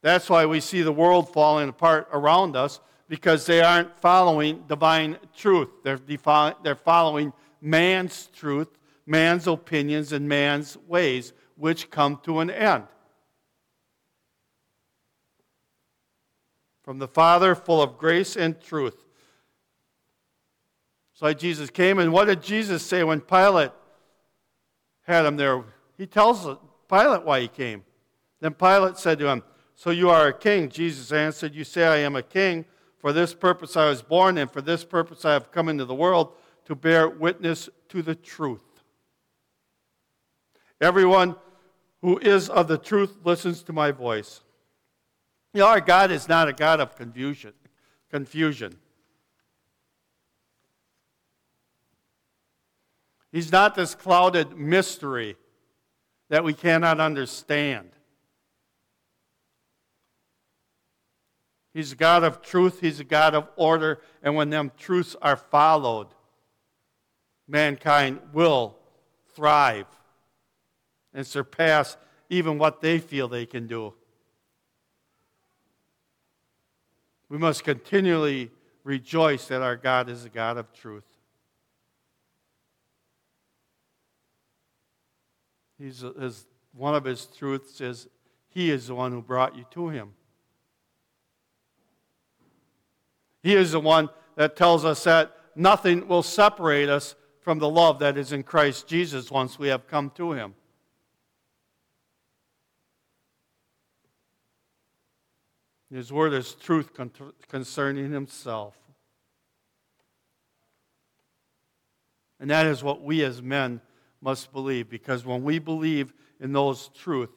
That's 0.01 0.27
why 0.31 0.47
we 0.47 0.61
see 0.61 0.81
the 0.81 0.91
world 0.91 1.31
falling 1.31 1.69
apart 1.69 2.09
around 2.11 2.55
us 2.55 2.79
because 3.07 3.45
they 3.45 3.61
aren't 3.61 3.99
following 3.99 4.63
divine 4.67 5.17
truth. 5.35 5.69
They're, 5.83 5.97
defi- 5.97 6.55
they're 6.63 6.75
following 6.75 7.33
man's 7.61 8.29
truth, 8.33 8.69
man's 9.05 9.45
opinions 9.45 10.11
and 10.11 10.27
man's 10.27 10.75
ways, 10.87 11.33
which 11.55 11.91
come 11.91 12.19
to 12.23 12.39
an 12.39 12.49
end. 12.49 12.85
From 16.87 16.99
the 16.99 17.07
Father, 17.09 17.53
full 17.53 17.81
of 17.81 17.97
grace 17.97 18.37
and 18.37 18.61
truth. 18.61 19.03
So 21.11 21.33
Jesus 21.33 21.69
came, 21.69 21.99
and 21.99 22.13
what 22.13 22.29
did 22.29 22.41
Jesus 22.41 22.81
say 22.81 23.03
when 23.03 23.19
Pilate 23.19 23.71
had 25.01 25.25
him 25.25 25.35
there? 25.35 25.65
He 25.97 26.07
tells 26.07 26.47
Pilate 26.87 27.25
why 27.25 27.41
he 27.41 27.49
came. 27.49 27.83
Then 28.39 28.53
Pilate 28.53 28.97
said 28.97 29.19
to 29.19 29.27
him, 29.27 29.43
So 29.75 29.89
you 29.89 30.09
are 30.09 30.27
a 30.27 30.33
king? 30.33 30.69
Jesus 30.69 31.11
answered, 31.11 31.53
You 31.53 31.65
say 31.65 31.85
I 31.85 31.97
am 31.97 32.15
a 32.15 32.23
king. 32.23 32.63
For 32.99 33.11
this 33.11 33.33
purpose 33.33 33.75
I 33.75 33.89
was 33.89 34.01
born, 34.01 34.37
and 34.37 34.49
for 34.49 34.61
this 34.61 34.85
purpose 34.85 35.25
I 35.25 35.33
have 35.33 35.51
come 35.51 35.67
into 35.67 35.83
the 35.83 35.93
world 35.93 36.35
to 36.67 36.73
bear 36.73 37.09
witness 37.09 37.67
to 37.89 38.01
the 38.01 38.15
truth. 38.15 38.63
Everyone 40.79 41.35
who 42.01 42.17
is 42.19 42.47
of 42.47 42.69
the 42.69 42.77
truth 42.77 43.17
listens 43.25 43.61
to 43.63 43.73
my 43.73 43.91
voice. 43.91 44.39
You 45.53 45.61
know, 45.61 45.67
our 45.67 45.81
God 45.81 46.11
is 46.11 46.27
not 46.27 46.47
a 46.47 46.53
God 46.53 46.79
of 46.79 46.95
confusion. 46.95 47.53
Confusion. 48.11 48.77
He's 53.31 53.51
not 53.51 53.75
this 53.75 53.95
clouded 53.95 54.57
mystery 54.57 55.35
that 56.29 56.43
we 56.43 56.53
cannot 56.53 56.99
understand. 56.99 57.89
He's 61.73 61.91
a 61.91 61.95
God 61.95 62.23
of 62.23 62.41
truth, 62.41 62.79
He's 62.81 62.99
a 62.99 63.03
God 63.03 63.35
of 63.35 63.47
order, 63.55 64.01
and 64.23 64.35
when 64.35 64.49
them 64.49 64.71
truths 64.77 65.15
are 65.21 65.37
followed, 65.37 66.07
mankind 67.47 68.19
will 68.33 68.75
thrive 69.35 69.85
and 71.13 71.25
surpass 71.25 71.95
even 72.29 72.57
what 72.57 72.81
they 72.81 72.97
feel 72.97 73.27
they 73.27 73.45
can 73.45 73.67
do. 73.67 73.93
We 77.29 77.37
must 77.37 77.63
continually 77.63 78.51
rejoice 78.83 79.47
that 79.47 79.61
our 79.61 79.75
God 79.75 80.09
is 80.09 80.25
a 80.25 80.29
God 80.29 80.57
of 80.57 80.71
truth. 80.73 81.03
He's, 85.77 86.03
his, 86.19 86.45
one 86.73 86.95
of 86.95 87.03
his 87.03 87.25
truths 87.25 87.81
is 87.81 88.07
He 88.49 88.71
is 88.71 88.87
the 88.87 88.95
one 88.95 89.11
who 89.11 89.21
brought 89.21 89.55
you 89.55 89.65
to 89.71 89.89
Him. 89.89 90.13
He 93.43 93.55
is 93.55 93.73
the 93.73 93.79
one 93.79 94.09
that 94.35 94.55
tells 94.55 94.83
us 94.83 95.03
that 95.03 95.35
nothing 95.55 96.07
will 96.07 96.23
separate 96.23 96.89
us 96.89 97.15
from 97.41 97.59
the 97.59 97.69
love 97.69 97.99
that 97.99 98.17
is 98.17 98.31
in 98.31 98.43
Christ 98.43 98.87
Jesus 98.87 99.29
once 99.29 99.59
we 99.59 99.67
have 99.67 99.87
come 99.87 100.11
to 100.15 100.31
Him. 100.31 100.55
His 105.91 106.11
word 106.11 106.33
is 106.33 106.53
truth 106.53 106.91
concerning 107.47 108.11
Himself. 108.11 108.75
And 112.39 112.49
that 112.49 112.65
is 112.65 112.83
what 112.83 113.01
we 113.01 113.23
as 113.23 113.41
men 113.41 113.81
must 114.21 114.51
believe 114.51 114.89
because 114.89 115.25
when 115.25 115.43
we 115.43 115.59
believe 115.59 116.13
in 116.39 116.53
those 116.53 116.89
truths 116.89 117.33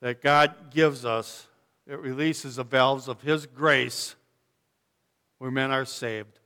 that 0.00 0.22
God 0.22 0.70
gives 0.70 1.04
us, 1.04 1.46
it 1.86 1.98
releases 1.98 2.56
the 2.56 2.64
valves 2.64 3.08
of 3.08 3.22
His 3.22 3.46
grace 3.46 4.16
where 5.38 5.50
men 5.50 5.70
are 5.70 5.84
saved. 5.84 6.40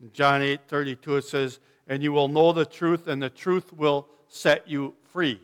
In 0.00 0.10
John 0.12 0.40
8 0.40 0.60
32, 0.66 1.16
it 1.16 1.24
says, 1.24 1.60
And 1.86 2.02
you 2.02 2.12
will 2.12 2.28
know 2.28 2.52
the 2.52 2.64
truth, 2.64 3.06
and 3.06 3.22
the 3.22 3.28
truth 3.28 3.72
will 3.72 4.08
set 4.28 4.66
you 4.66 4.94
free. 5.12 5.40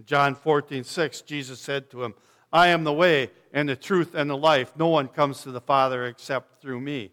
In 0.00 0.06
John 0.06 0.34
14 0.34 0.82
6, 0.82 1.20
Jesus 1.20 1.60
said 1.60 1.90
to 1.90 2.02
him, 2.02 2.14
I 2.50 2.68
am 2.68 2.84
the 2.84 2.92
way 2.92 3.30
and 3.52 3.68
the 3.68 3.76
truth 3.76 4.14
and 4.14 4.30
the 4.30 4.36
life. 4.36 4.72
No 4.74 4.88
one 4.88 5.08
comes 5.08 5.42
to 5.42 5.50
the 5.50 5.60
Father 5.60 6.06
except 6.06 6.62
through 6.62 6.80
me. 6.80 7.12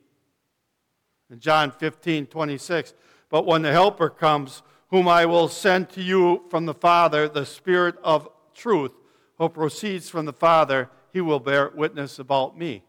In 1.29 1.41
John 1.41 1.71
15 1.71 2.27
26, 2.27 2.93
But 3.29 3.45
when 3.45 3.61
the 3.61 3.73
Helper 3.73 4.09
comes, 4.09 4.61
whom 4.87 5.05
I 5.05 5.25
will 5.25 5.49
send 5.49 5.89
to 5.89 6.01
you 6.01 6.45
from 6.49 6.65
the 6.65 6.73
Father, 6.73 7.27
the 7.27 7.45
Spirit 7.45 7.97
of 8.05 8.29
truth, 8.55 8.93
who 9.37 9.49
proceeds 9.49 10.09
from 10.09 10.23
the 10.23 10.31
Father, 10.31 10.89
he 11.11 11.19
will 11.19 11.41
bear 11.41 11.73
witness 11.75 12.19
about 12.19 12.57
me. 12.57 12.85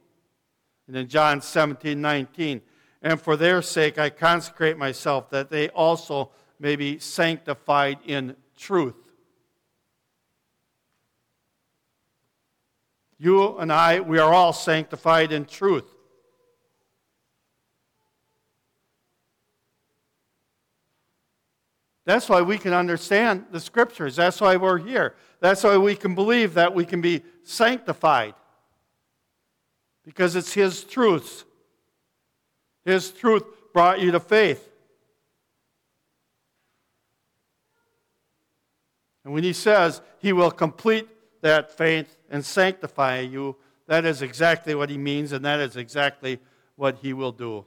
And 0.87 0.97
in 0.97 1.09
John 1.09 1.43
17, 1.43 2.01
19, 2.01 2.63
and 3.03 3.21
for 3.21 3.37
their 3.37 3.63
sake 3.63 3.99
I 3.99 4.11
consecrate 4.11 4.79
myself, 4.79 5.29
that 5.31 5.51
they 5.51 5.71
also 5.71 6.31
may 6.61 6.77
be 6.77 7.01
sanctified 7.01 7.99
in 8.07 8.37
truth. 8.57 8.95
You 13.19 13.59
and 13.59 13.73
I, 13.73 14.01
we 14.01 14.19
are 14.19 14.33
all 14.33 14.53
sanctified 14.53 15.33
in 15.33 15.45
truth. 15.45 15.93
That's 22.09 22.29
why 22.29 22.41
we 22.41 22.57
can 22.57 22.73
understand 22.73 23.47
the 23.51 23.61
scriptures. 23.61 24.17
That's 24.17 24.41
why 24.41 24.57
we're 24.57 24.79
here. 24.79 25.15
That's 25.41 25.63
why 25.63 25.77
we 25.77 25.95
can 25.95 26.15
believe 26.15 26.55
that 26.55 26.75
we 26.75 26.87
can 26.87 27.03
be 27.03 27.23
sanctified. 27.43 28.35
Because 30.05 30.35
it's 30.35 30.55
His 30.55 30.85
truth. 30.85 31.45
His 32.87 33.11
truth 33.11 33.43
brought 33.75 34.01
you 34.01 34.11
to 34.13 34.21
faith. 34.21 34.71
And 39.25 39.35
when 39.35 39.45
He 39.45 39.53
says 39.53 40.01
He 40.21 40.33
will 40.33 40.51
complete 40.51 41.09
that 41.43 41.77
faith 41.77 42.18
and 42.29 42.45
sanctify 42.45 43.21
you, 43.21 43.57
that 43.87 44.05
is 44.05 44.23
exactly 44.23 44.75
what 44.75 44.91
He 44.91 44.99
means, 44.99 45.33
and 45.33 45.45
that 45.45 45.61
is 45.61 45.77
exactly 45.77 46.39
what 46.77 46.99
He 46.99 47.13
will 47.13 47.33
do. 47.33 47.65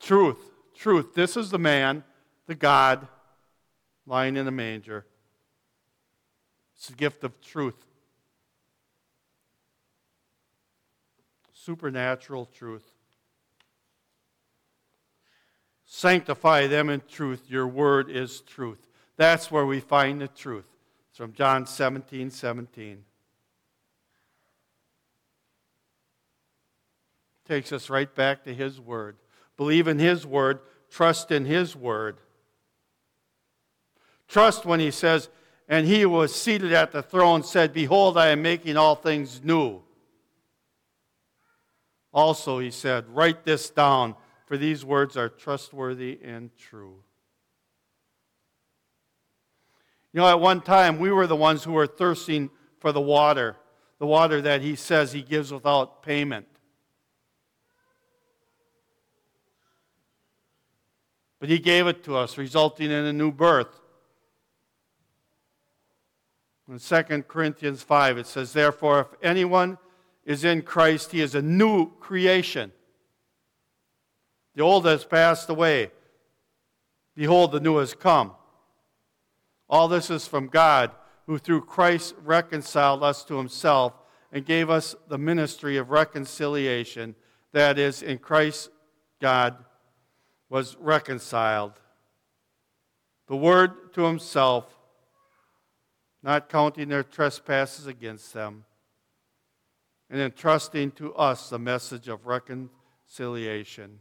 Truth 0.00 0.38
truth. 0.76 1.14
This 1.14 1.36
is 1.36 1.50
the 1.50 1.58
man, 1.58 2.04
the 2.46 2.54
God, 2.54 3.08
lying 4.06 4.36
in 4.36 4.46
a 4.46 4.52
manger. 4.52 5.06
It's 6.76 6.88
the 6.88 6.94
gift 6.94 7.24
of 7.24 7.40
truth. 7.40 7.84
Supernatural 11.52 12.46
truth. 12.46 12.84
Sanctify 15.86 16.66
them 16.66 16.90
in 16.90 17.02
truth. 17.08 17.44
Your 17.48 17.66
word 17.66 18.10
is 18.10 18.40
truth. 18.40 18.86
That's 19.16 19.50
where 19.50 19.66
we 19.66 19.80
find 19.80 20.20
the 20.20 20.28
truth. 20.28 20.66
It's 21.16 21.18
from 21.18 21.32
John 21.32 21.64
17 21.64 22.30
17. 22.30 23.02
Takes 27.48 27.72
us 27.72 27.88
right 27.88 28.14
back 28.14 28.44
to 28.44 28.52
his 28.52 28.78
word. 28.78 29.16
Believe 29.56 29.88
in 29.88 29.98
His 29.98 30.26
word, 30.26 30.58
trust 30.90 31.30
in 31.30 31.46
His 31.46 31.74
word. 31.74 32.18
Trust 34.28 34.66
when 34.66 34.78
He 34.78 34.90
says, 34.90 35.30
And 35.70 35.86
He 35.86 36.04
was 36.04 36.34
seated 36.34 36.74
at 36.74 36.92
the 36.92 37.02
throne 37.02 37.42
said, 37.42 37.72
Behold, 37.72 38.18
I 38.18 38.28
am 38.28 38.42
making 38.42 38.76
all 38.76 38.94
things 38.94 39.40
new. 39.42 39.80
Also, 42.12 42.58
He 42.58 42.70
said, 42.70 43.08
Write 43.08 43.42
this 43.42 43.70
down, 43.70 44.16
for 44.44 44.58
these 44.58 44.84
words 44.84 45.16
are 45.16 45.30
trustworthy 45.30 46.18
and 46.22 46.54
true. 46.58 46.98
You 50.16 50.22
know, 50.22 50.28
at 50.30 50.40
one 50.40 50.62
time, 50.62 50.98
we 50.98 51.12
were 51.12 51.26
the 51.26 51.36
ones 51.36 51.62
who 51.62 51.72
were 51.72 51.86
thirsting 51.86 52.48
for 52.78 52.90
the 52.90 53.02
water, 53.02 53.54
the 53.98 54.06
water 54.06 54.40
that 54.40 54.62
He 54.62 54.74
says 54.74 55.12
He 55.12 55.20
gives 55.20 55.52
without 55.52 56.02
payment. 56.02 56.46
But 61.38 61.50
He 61.50 61.58
gave 61.58 61.86
it 61.86 62.02
to 62.04 62.16
us, 62.16 62.38
resulting 62.38 62.90
in 62.90 63.04
a 63.04 63.12
new 63.12 63.30
birth. 63.30 63.78
In 66.66 66.78
2 66.78 67.02
Corinthians 67.24 67.82
5, 67.82 68.16
it 68.16 68.26
says, 68.26 68.54
Therefore, 68.54 69.00
if 69.00 69.08
anyone 69.22 69.76
is 70.24 70.44
in 70.44 70.62
Christ, 70.62 71.12
he 71.12 71.20
is 71.20 71.34
a 71.34 71.42
new 71.42 71.90
creation. 72.00 72.72
The 74.54 74.62
old 74.62 74.86
has 74.86 75.04
passed 75.04 75.50
away. 75.50 75.90
Behold, 77.14 77.52
the 77.52 77.60
new 77.60 77.76
has 77.76 77.92
come. 77.92 78.32
All 79.68 79.88
this 79.88 80.10
is 80.10 80.26
from 80.26 80.48
God, 80.48 80.92
who 81.26 81.38
through 81.38 81.62
Christ 81.62 82.14
reconciled 82.22 83.02
us 83.02 83.24
to 83.24 83.36
himself 83.36 83.94
and 84.32 84.44
gave 84.44 84.70
us 84.70 84.94
the 85.08 85.18
ministry 85.18 85.76
of 85.76 85.90
reconciliation. 85.90 87.14
That 87.52 87.78
is, 87.78 88.02
in 88.02 88.18
Christ, 88.18 88.70
God 89.20 89.56
was 90.48 90.76
reconciled. 90.76 91.72
The 93.28 93.36
Word 93.36 93.92
to 93.94 94.02
Himself 94.02 94.72
not 96.22 96.48
counting 96.48 96.88
their 96.88 97.04
trespasses 97.04 97.86
against 97.86 98.34
them, 98.34 98.64
and 100.10 100.20
entrusting 100.20 100.90
to 100.90 101.14
us 101.14 101.50
the 101.50 101.58
message 101.58 102.08
of 102.08 102.26
reconciliation. 102.26 104.00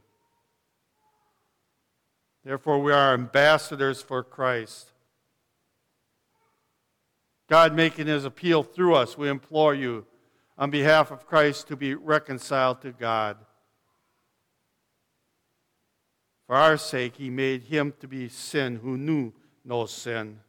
Therefore, 2.44 2.82
we 2.82 2.92
are 2.92 3.14
ambassadors 3.14 4.02
for 4.02 4.24
Christ. 4.24 4.92
God 7.48 7.76
making 7.76 8.08
his 8.08 8.26
appeal 8.26 8.64
through 8.64 8.96
us, 8.96 9.18
we 9.18 9.30
implore 9.30 9.76
you 9.76 10.06
on 10.58 10.72
behalf 10.72 11.12
of 11.12 11.28
Christ 11.28 11.68
to 11.68 11.76
be 11.76 11.94
reconciled 11.94 12.82
to 12.82 12.92
God. 12.92 13.38
For 16.48 16.56
our 16.56 16.78
sake, 16.78 17.16
he 17.18 17.30
made 17.30 17.64
him 17.64 17.94
to 18.00 18.08
be 18.08 18.30
sin 18.30 18.78
who 18.78 18.98
knew 18.98 19.34
no 19.64 19.86
sin, 19.86 20.40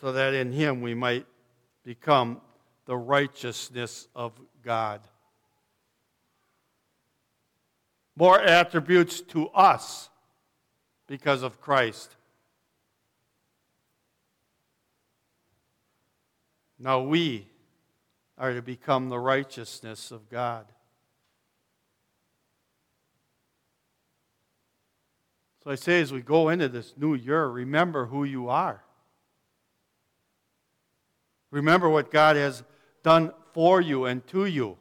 so 0.00 0.12
that 0.12 0.34
in 0.34 0.52
him 0.52 0.80
we 0.80 0.94
might 0.94 1.26
become 1.84 2.40
the 2.86 2.96
righteousness 2.96 4.08
of 4.14 4.32
God. 4.62 5.00
More 8.16 8.40
attributes 8.40 9.20
to 9.20 9.48
us 9.50 10.08
because 11.06 11.42
of 11.42 11.60
Christ. 11.60 12.16
Now 16.78 17.00
we 17.00 17.46
are 18.36 18.54
to 18.54 18.62
become 18.62 19.08
the 19.08 19.18
righteousness 19.18 20.10
of 20.10 20.28
God. 20.28 20.66
So 25.64 25.72
I 25.72 25.74
say, 25.74 26.00
as 26.00 26.12
we 26.12 26.22
go 26.22 26.48
into 26.48 26.68
this 26.68 26.94
new 26.96 27.14
year, 27.14 27.46
remember 27.46 28.06
who 28.06 28.24
you 28.24 28.48
are. 28.48 28.82
Remember 31.50 31.88
what 31.88 32.10
God 32.10 32.36
has 32.36 32.62
done 33.02 33.32
for 33.52 33.80
you 33.80 34.04
and 34.04 34.24
to 34.28 34.44
you. 34.46 34.76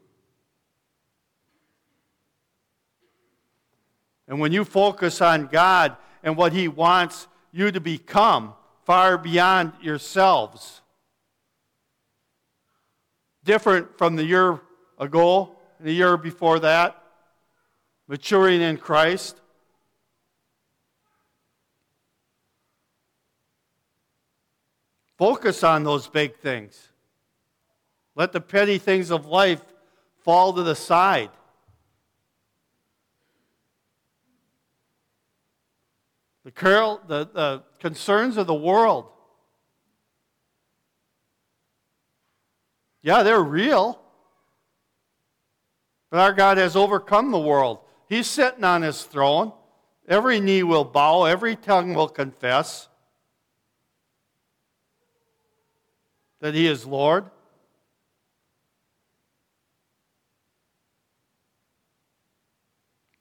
And 4.27 4.39
when 4.39 4.51
you 4.51 4.65
focus 4.65 5.21
on 5.21 5.47
God 5.47 5.95
and 6.21 6.35
what 6.35 6.53
He 6.53 6.67
wants 6.67 7.27
you 7.51 7.71
to 7.71 7.79
become, 7.79 8.53
far 8.83 9.17
beyond 9.17 9.71
yourselves, 9.81 10.81
different 13.47 13.97
from 13.97 14.15
the 14.15 14.23
year 14.23 14.59
ago, 14.99 15.55
the 15.79 15.91
year 15.91 16.17
before 16.17 16.59
that, 16.59 17.01
maturing 18.07 18.61
in 18.61 18.77
Christ, 18.77 19.41
Focus 25.17 25.63
on 25.63 25.83
those 25.83 26.07
big 26.07 26.35
things. 26.35 26.89
Let 28.15 28.31
the 28.31 28.41
petty 28.41 28.77
things 28.77 29.09
of 29.09 29.25
life 29.25 29.63
fall 30.23 30.53
to 30.53 30.61
the 30.61 30.75
side. 30.75 31.31
The, 36.45 36.51
curl, 36.51 37.01
the, 37.07 37.27
the 37.33 37.63
concerns 37.79 38.37
of 38.37 38.45
the 38.45 38.53
world. 38.53 39.07
Yeah, 43.07 43.23
they're 43.23 43.41
real. 43.41 44.01
But 46.09 46.19
our 46.19 46.33
God 46.33 46.57
has 46.57 46.75
overcome 46.75 47.31
the 47.31 47.39
world. 47.39 47.79
He's 48.09 48.27
sitting 48.27 48.65
on 48.65 48.81
his 48.81 49.03
throne. 49.03 49.53
Every 50.09 50.41
knee 50.41 50.61
will 50.61 50.83
bow, 50.83 51.23
every 51.23 51.55
tongue 51.55 51.93
will 51.93 52.09
confess. 52.09 52.89
that 56.41 56.53
He 56.53 56.67
is 56.67 56.85
Lord? 56.85 57.29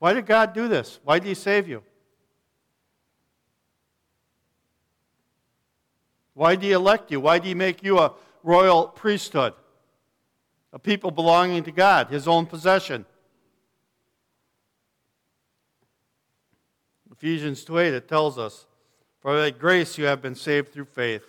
Why 0.01 0.15
did 0.15 0.27
God 0.27 0.53
do 0.53 0.67
this? 0.67 0.99
Why 1.05 1.21
did 1.21 1.29
He 1.29 1.35
save 1.35 1.69
you? 1.69 1.85
Why 6.35 6.57
did 6.57 6.65
He 6.65 6.73
elect 6.73 7.13
you? 7.13 7.21
Why 7.21 7.39
did 7.39 7.47
He 7.47 7.55
make 7.55 7.85
you 7.85 8.01
a 8.01 8.15
royal 8.43 8.89
priesthood? 8.89 9.55
A 10.77 10.79
people 10.79 11.11
belonging 11.11 11.65
to 11.65 11.73
God, 11.73 12.09
His 12.09 12.29
own 12.29 12.45
possession. 12.45 13.07
Ephesians 17.11 17.65
2 17.65 17.79
8, 17.79 17.95
it 17.95 18.09
tells 18.09 18.37
us, 18.37 18.67
For 19.21 19.33
by 19.33 19.53
grace 19.53 19.97
you 19.97 20.05
have 20.05 20.21
been 20.21 20.35
saved 20.35 20.75
through 20.75 20.85
faith. 20.85 21.23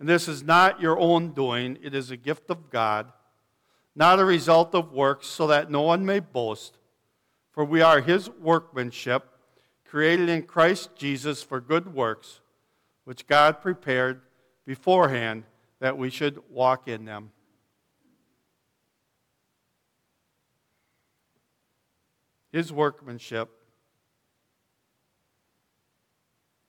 And 0.00 0.08
this 0.08 0.26
is 0.26 0.42
not 0.42 0.80
your 0.80 0.98
own 0.98 1.32
doing, 1.32 1.76
it 1.82 1.94
is 1.94 2.10
a 2.10 2.16
gift 2.16 2.48
of 2.48 2.70
God, 2.70 3.12
not 3.94 4.20
a 4.20 4.24
result 4.24 4.74
of 4.74 4.94
works, 4.94 5.26
so 5.26 5.46
that 5.48 5.70
no 5.70 5.82
one 5.82 6.06
may 6.06 6.20
boast. 6.20 6.78
For 7.52 7.62
we 7.62 7.82
are 7.82 8.00
his 8.00 8.30
workmanship, 8.30 9.28
created 9.84 10.30
in 10.30 10.44
Christ 10.44 10.96
Jesus 10.96 11.42
for 11.42 11.60
good 11.60 11.92
works, 11.92 12.40
which 13.04 13.26
God 13.26 13.60
prepared 13.60 14.22
beforehand 14.64 15.44
that 15.78 15.98
we 15.98 16.08
should 16.08 16.40
walk 16.48 16.88
in 16.88 17.04
them. 17.04 17.32
His 22.54 22.72
workmanship 22.72 23.50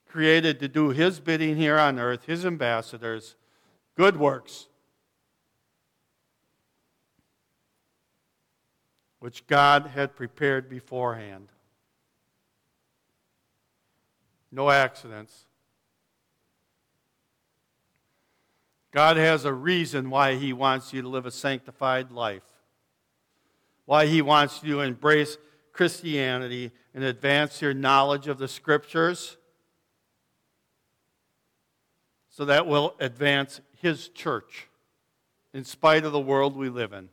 created 0.07 0.59
to 0.59 0.67
do 0.67 0.89
His 0.89 1.19
bidding 1.19 1.57
here 1.57 1.77
on 1.77 1.99
earth, 1.99 2.25
His 2.25 2.43
ambassadors, 2.43 3.35
good 3.95 4.17
works, 4.17 4.65
which 9.19 9.45
God 9.45 9.91
had 9.93 10.15
prepared 10.15 10.71
beforehand. 10.71 11.49
No 14.51 14.71
accidents. 14.71 15.45
God 18.91 19.17
has 19.17 19.45
a 19.45 19.53
reason 19.53 20.09
why 20.09 20.33
He 20.33 20.51
wants 20.51 20.93
you 20.93 21.03
to 21.03 21.07
live 21.07 21.27
a 21.27 21.31
sanctified 21.31 22.11
life, 22.11 22.41
why 23.85 24.07
He 24.07 24.23
wants 24.23 24.63
you 24.63 24.77
to 24.77 24.81
embrace 24.81 25.37
Christianity 25.75 26.71
and 26.93 27.03
advance 27.03 27.61
your 27.61 27.73
knowledge 27.73 28.27
of 28.29 28.38
the 28.38 28.47
Scriptures 28.47 29.35
so 32.29 32.45
that 32.45 32.65
will 32.65 32.95
advance 32.99 33.59
his 33.81 34.07
church 34.07 34.67
in 35.53 35.65
spite 35.65 36.05
of 36.05 36.13
the 36.13 36.19
world 36.19 36.55
we 36.55 36.69
live 36.69 36.93
in. 36.93 37.09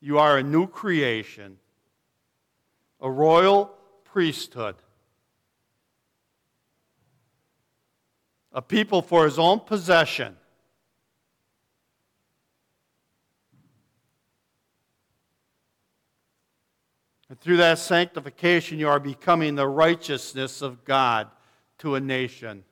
You 0.00 0.18
are 0.18 0.38
a 0.38 0.42
new 0.44 0.68
creation, 0.68 1.58
a 3.00 3.10
royal 3.10 3.74
priesthood, 4.04 4.76
a 8.52 8.62
people 8.62 9.02
for 9.02 9.24
his 9.24 9.40
own 9.40 9.58
possession. 9.58 10.36
And 17.32 17.40
through 17.40 17.56
that 17.56 17.78
sanctification, 17.78 18.78
you 18.78 18.90
are 18.90 19.00
becoming 19.00 19.54
the 19.54 19.66
righteousness 19.66 20.60
of 20.60 20.84
God 20.84 21.28
to 21.78 21.94
a 21.94 22.00
nation. 22.00 22.62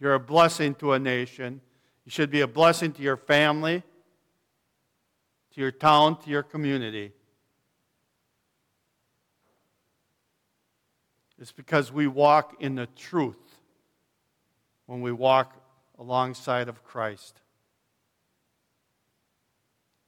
You're 0.00 0.14
a 0.14 0.18
blessing 0.18 0.74
to 0.80 0.94
a 0.94 0.98
nation. 0.98 1.60
You 2.04 2.10
should 2.10 2.30
be 2.30 2.40
a 2.40 2.48
blessing 2.48 2.90
to 2.94 3.02
your 3.02 3.16
family, 3.16 3.84
to 5.54 5.60
your 5.60 5.70
town, 5.70 6.20
to 6.22 6.30
your 6.30 6.42
community. 6.42 7.12
It's 11.38 11.52
because 11.52 11.92
we 11.92 12.08
walk 12.08 12.56
in 12.58 12.74
the 12.74 12.88
truth 12.96 13.60
when 14.86 15.00
we 15.00 15.12
walk 15.12 15.54
alongside 15.96 16.68
of 16.68 16.82
Christ. 16.82 17.40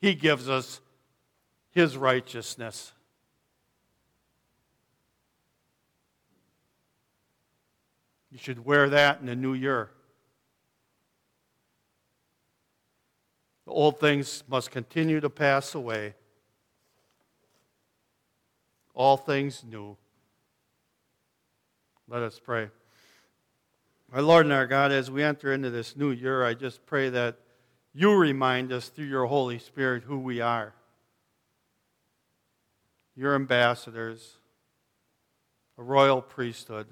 He 0.00 0.16
gives 0.16 0.48
us 0.48 0.80
His 1.78 1.96
righteousness. 1.96 2.92
You 8.32 8.38
should 8.38 8.64
wear 8.64 8.88
that 8.88 9.20
in 9.20 9.26
the 9.26 9.36
new 9.36 9.54
year. 9.54 9.88
The 13.64 13.70
old 13.70 14.00
things 14.00 14.42
must 14.48 14.72
continue 14.72 15.20
to 15.20 15.30
pass 15.30 15.76
away. 15.76 16.16
All 18.92 19.16
things 19.16 19.62
new. 19.62 19.96
Let 22.08 22.22
us 22.22 22.40
pray. 22.44 22.70
Our 24.12 24.22
Lord 24.22 24.46
and 24.46 24.52
our 24.52 24.66
God, 24.66 24.90
as 24.90 25.12
we 25.12 25.22
enter 25.22 25.52
into 25.52 25.70
this 25.70 25.94
new 25.94 26.10
year, 26.10 26.44
I 26.44 26.54
just 26.54 26.84
pray 26.86 27.08
that 27.10 27.38
you 27.94 28.16
remind 28.16 28.72
us 28.72 28.88
through 28.88 29.04
your 29.04 29.26
Holy 29.26 29.60
Spirit 29.60 30.02
who 30.02 30.18
we 30.18 30.40
are. 30.40 30.74
Your 33.18 33.34
ambassadors, 33.34 34.36
a 35.76 35.82
royal 35.82 36.22
priesthood, 36.22 36.86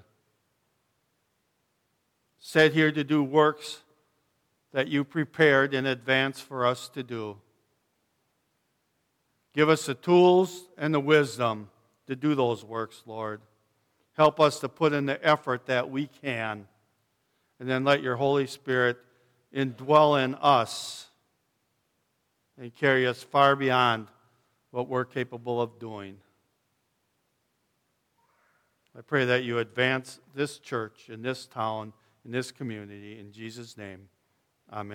set 2.41 2.73
here 2.73 2.91
to 2.91 3.05
do 3.05 3.23
works 3.23 3.85
that 4.73 4.89
you 4.89 5.05
prepared 5.05 5.73
in 5.73 5.87
advance 5.87 6.41
for 6.41 6.67
us 6.67 6.89
to 6.89 7.05
do. 7.05 7.37
Give 9.55 9.69
us 9.69 9.87
the 9.87 9.95
tools 9.95 10.65
and 10.77 10.93
the 10.93 10.99
wisdom 10.99 11.71
to 12.09 12.17
do 12.17 12.35
those 12.35 12.65
works, 12.65 13.05
Lord. 13.07 13.41
Help 14.17 14.41
us 14.41 14.59
to 14.59 14.69
put 14.69 14.93
in 14.93 15.07
the 15.07 15.25
effort 15.25 15.67
that 15.67 15.91
we 15.91 16.09
can. 16.09 16.67
And 17.61 17.71
then 17.71 17.85
let 17.85 18.03
your 18.03 18.17
Holy 18.17 18.49
Spirit 18.49 18.99
indwell 19.55 20.21
in 20.21 20.35
us 20.35 21.07
and 22.61 22.75
carry 22.75 23.07
us 23.07 23.23
far 23.23 23.55
beyond 23.55 24.09
what 24.71 24.89
we're 24.89 25.05
capable 25.05 25.61
of 25.61 25.79
doing. 25.79 26.19
I 28.97 29.03
pray 29.03 29.27
that 29.27 29.45
you 29.45 29.59
advance 29.59 30.21
this 30.35 30.59
church 30.59 31.11
in 31.11 31.21
this 31.21 31.47
town, 31.47 31.93
in 32.25 32.31
this 32.33 32.51
community. 32.51 33.19
In 33.19 33.31
Jesus' 33.31 33.77
name, 33.77 34.09
amen. 34.73 34.95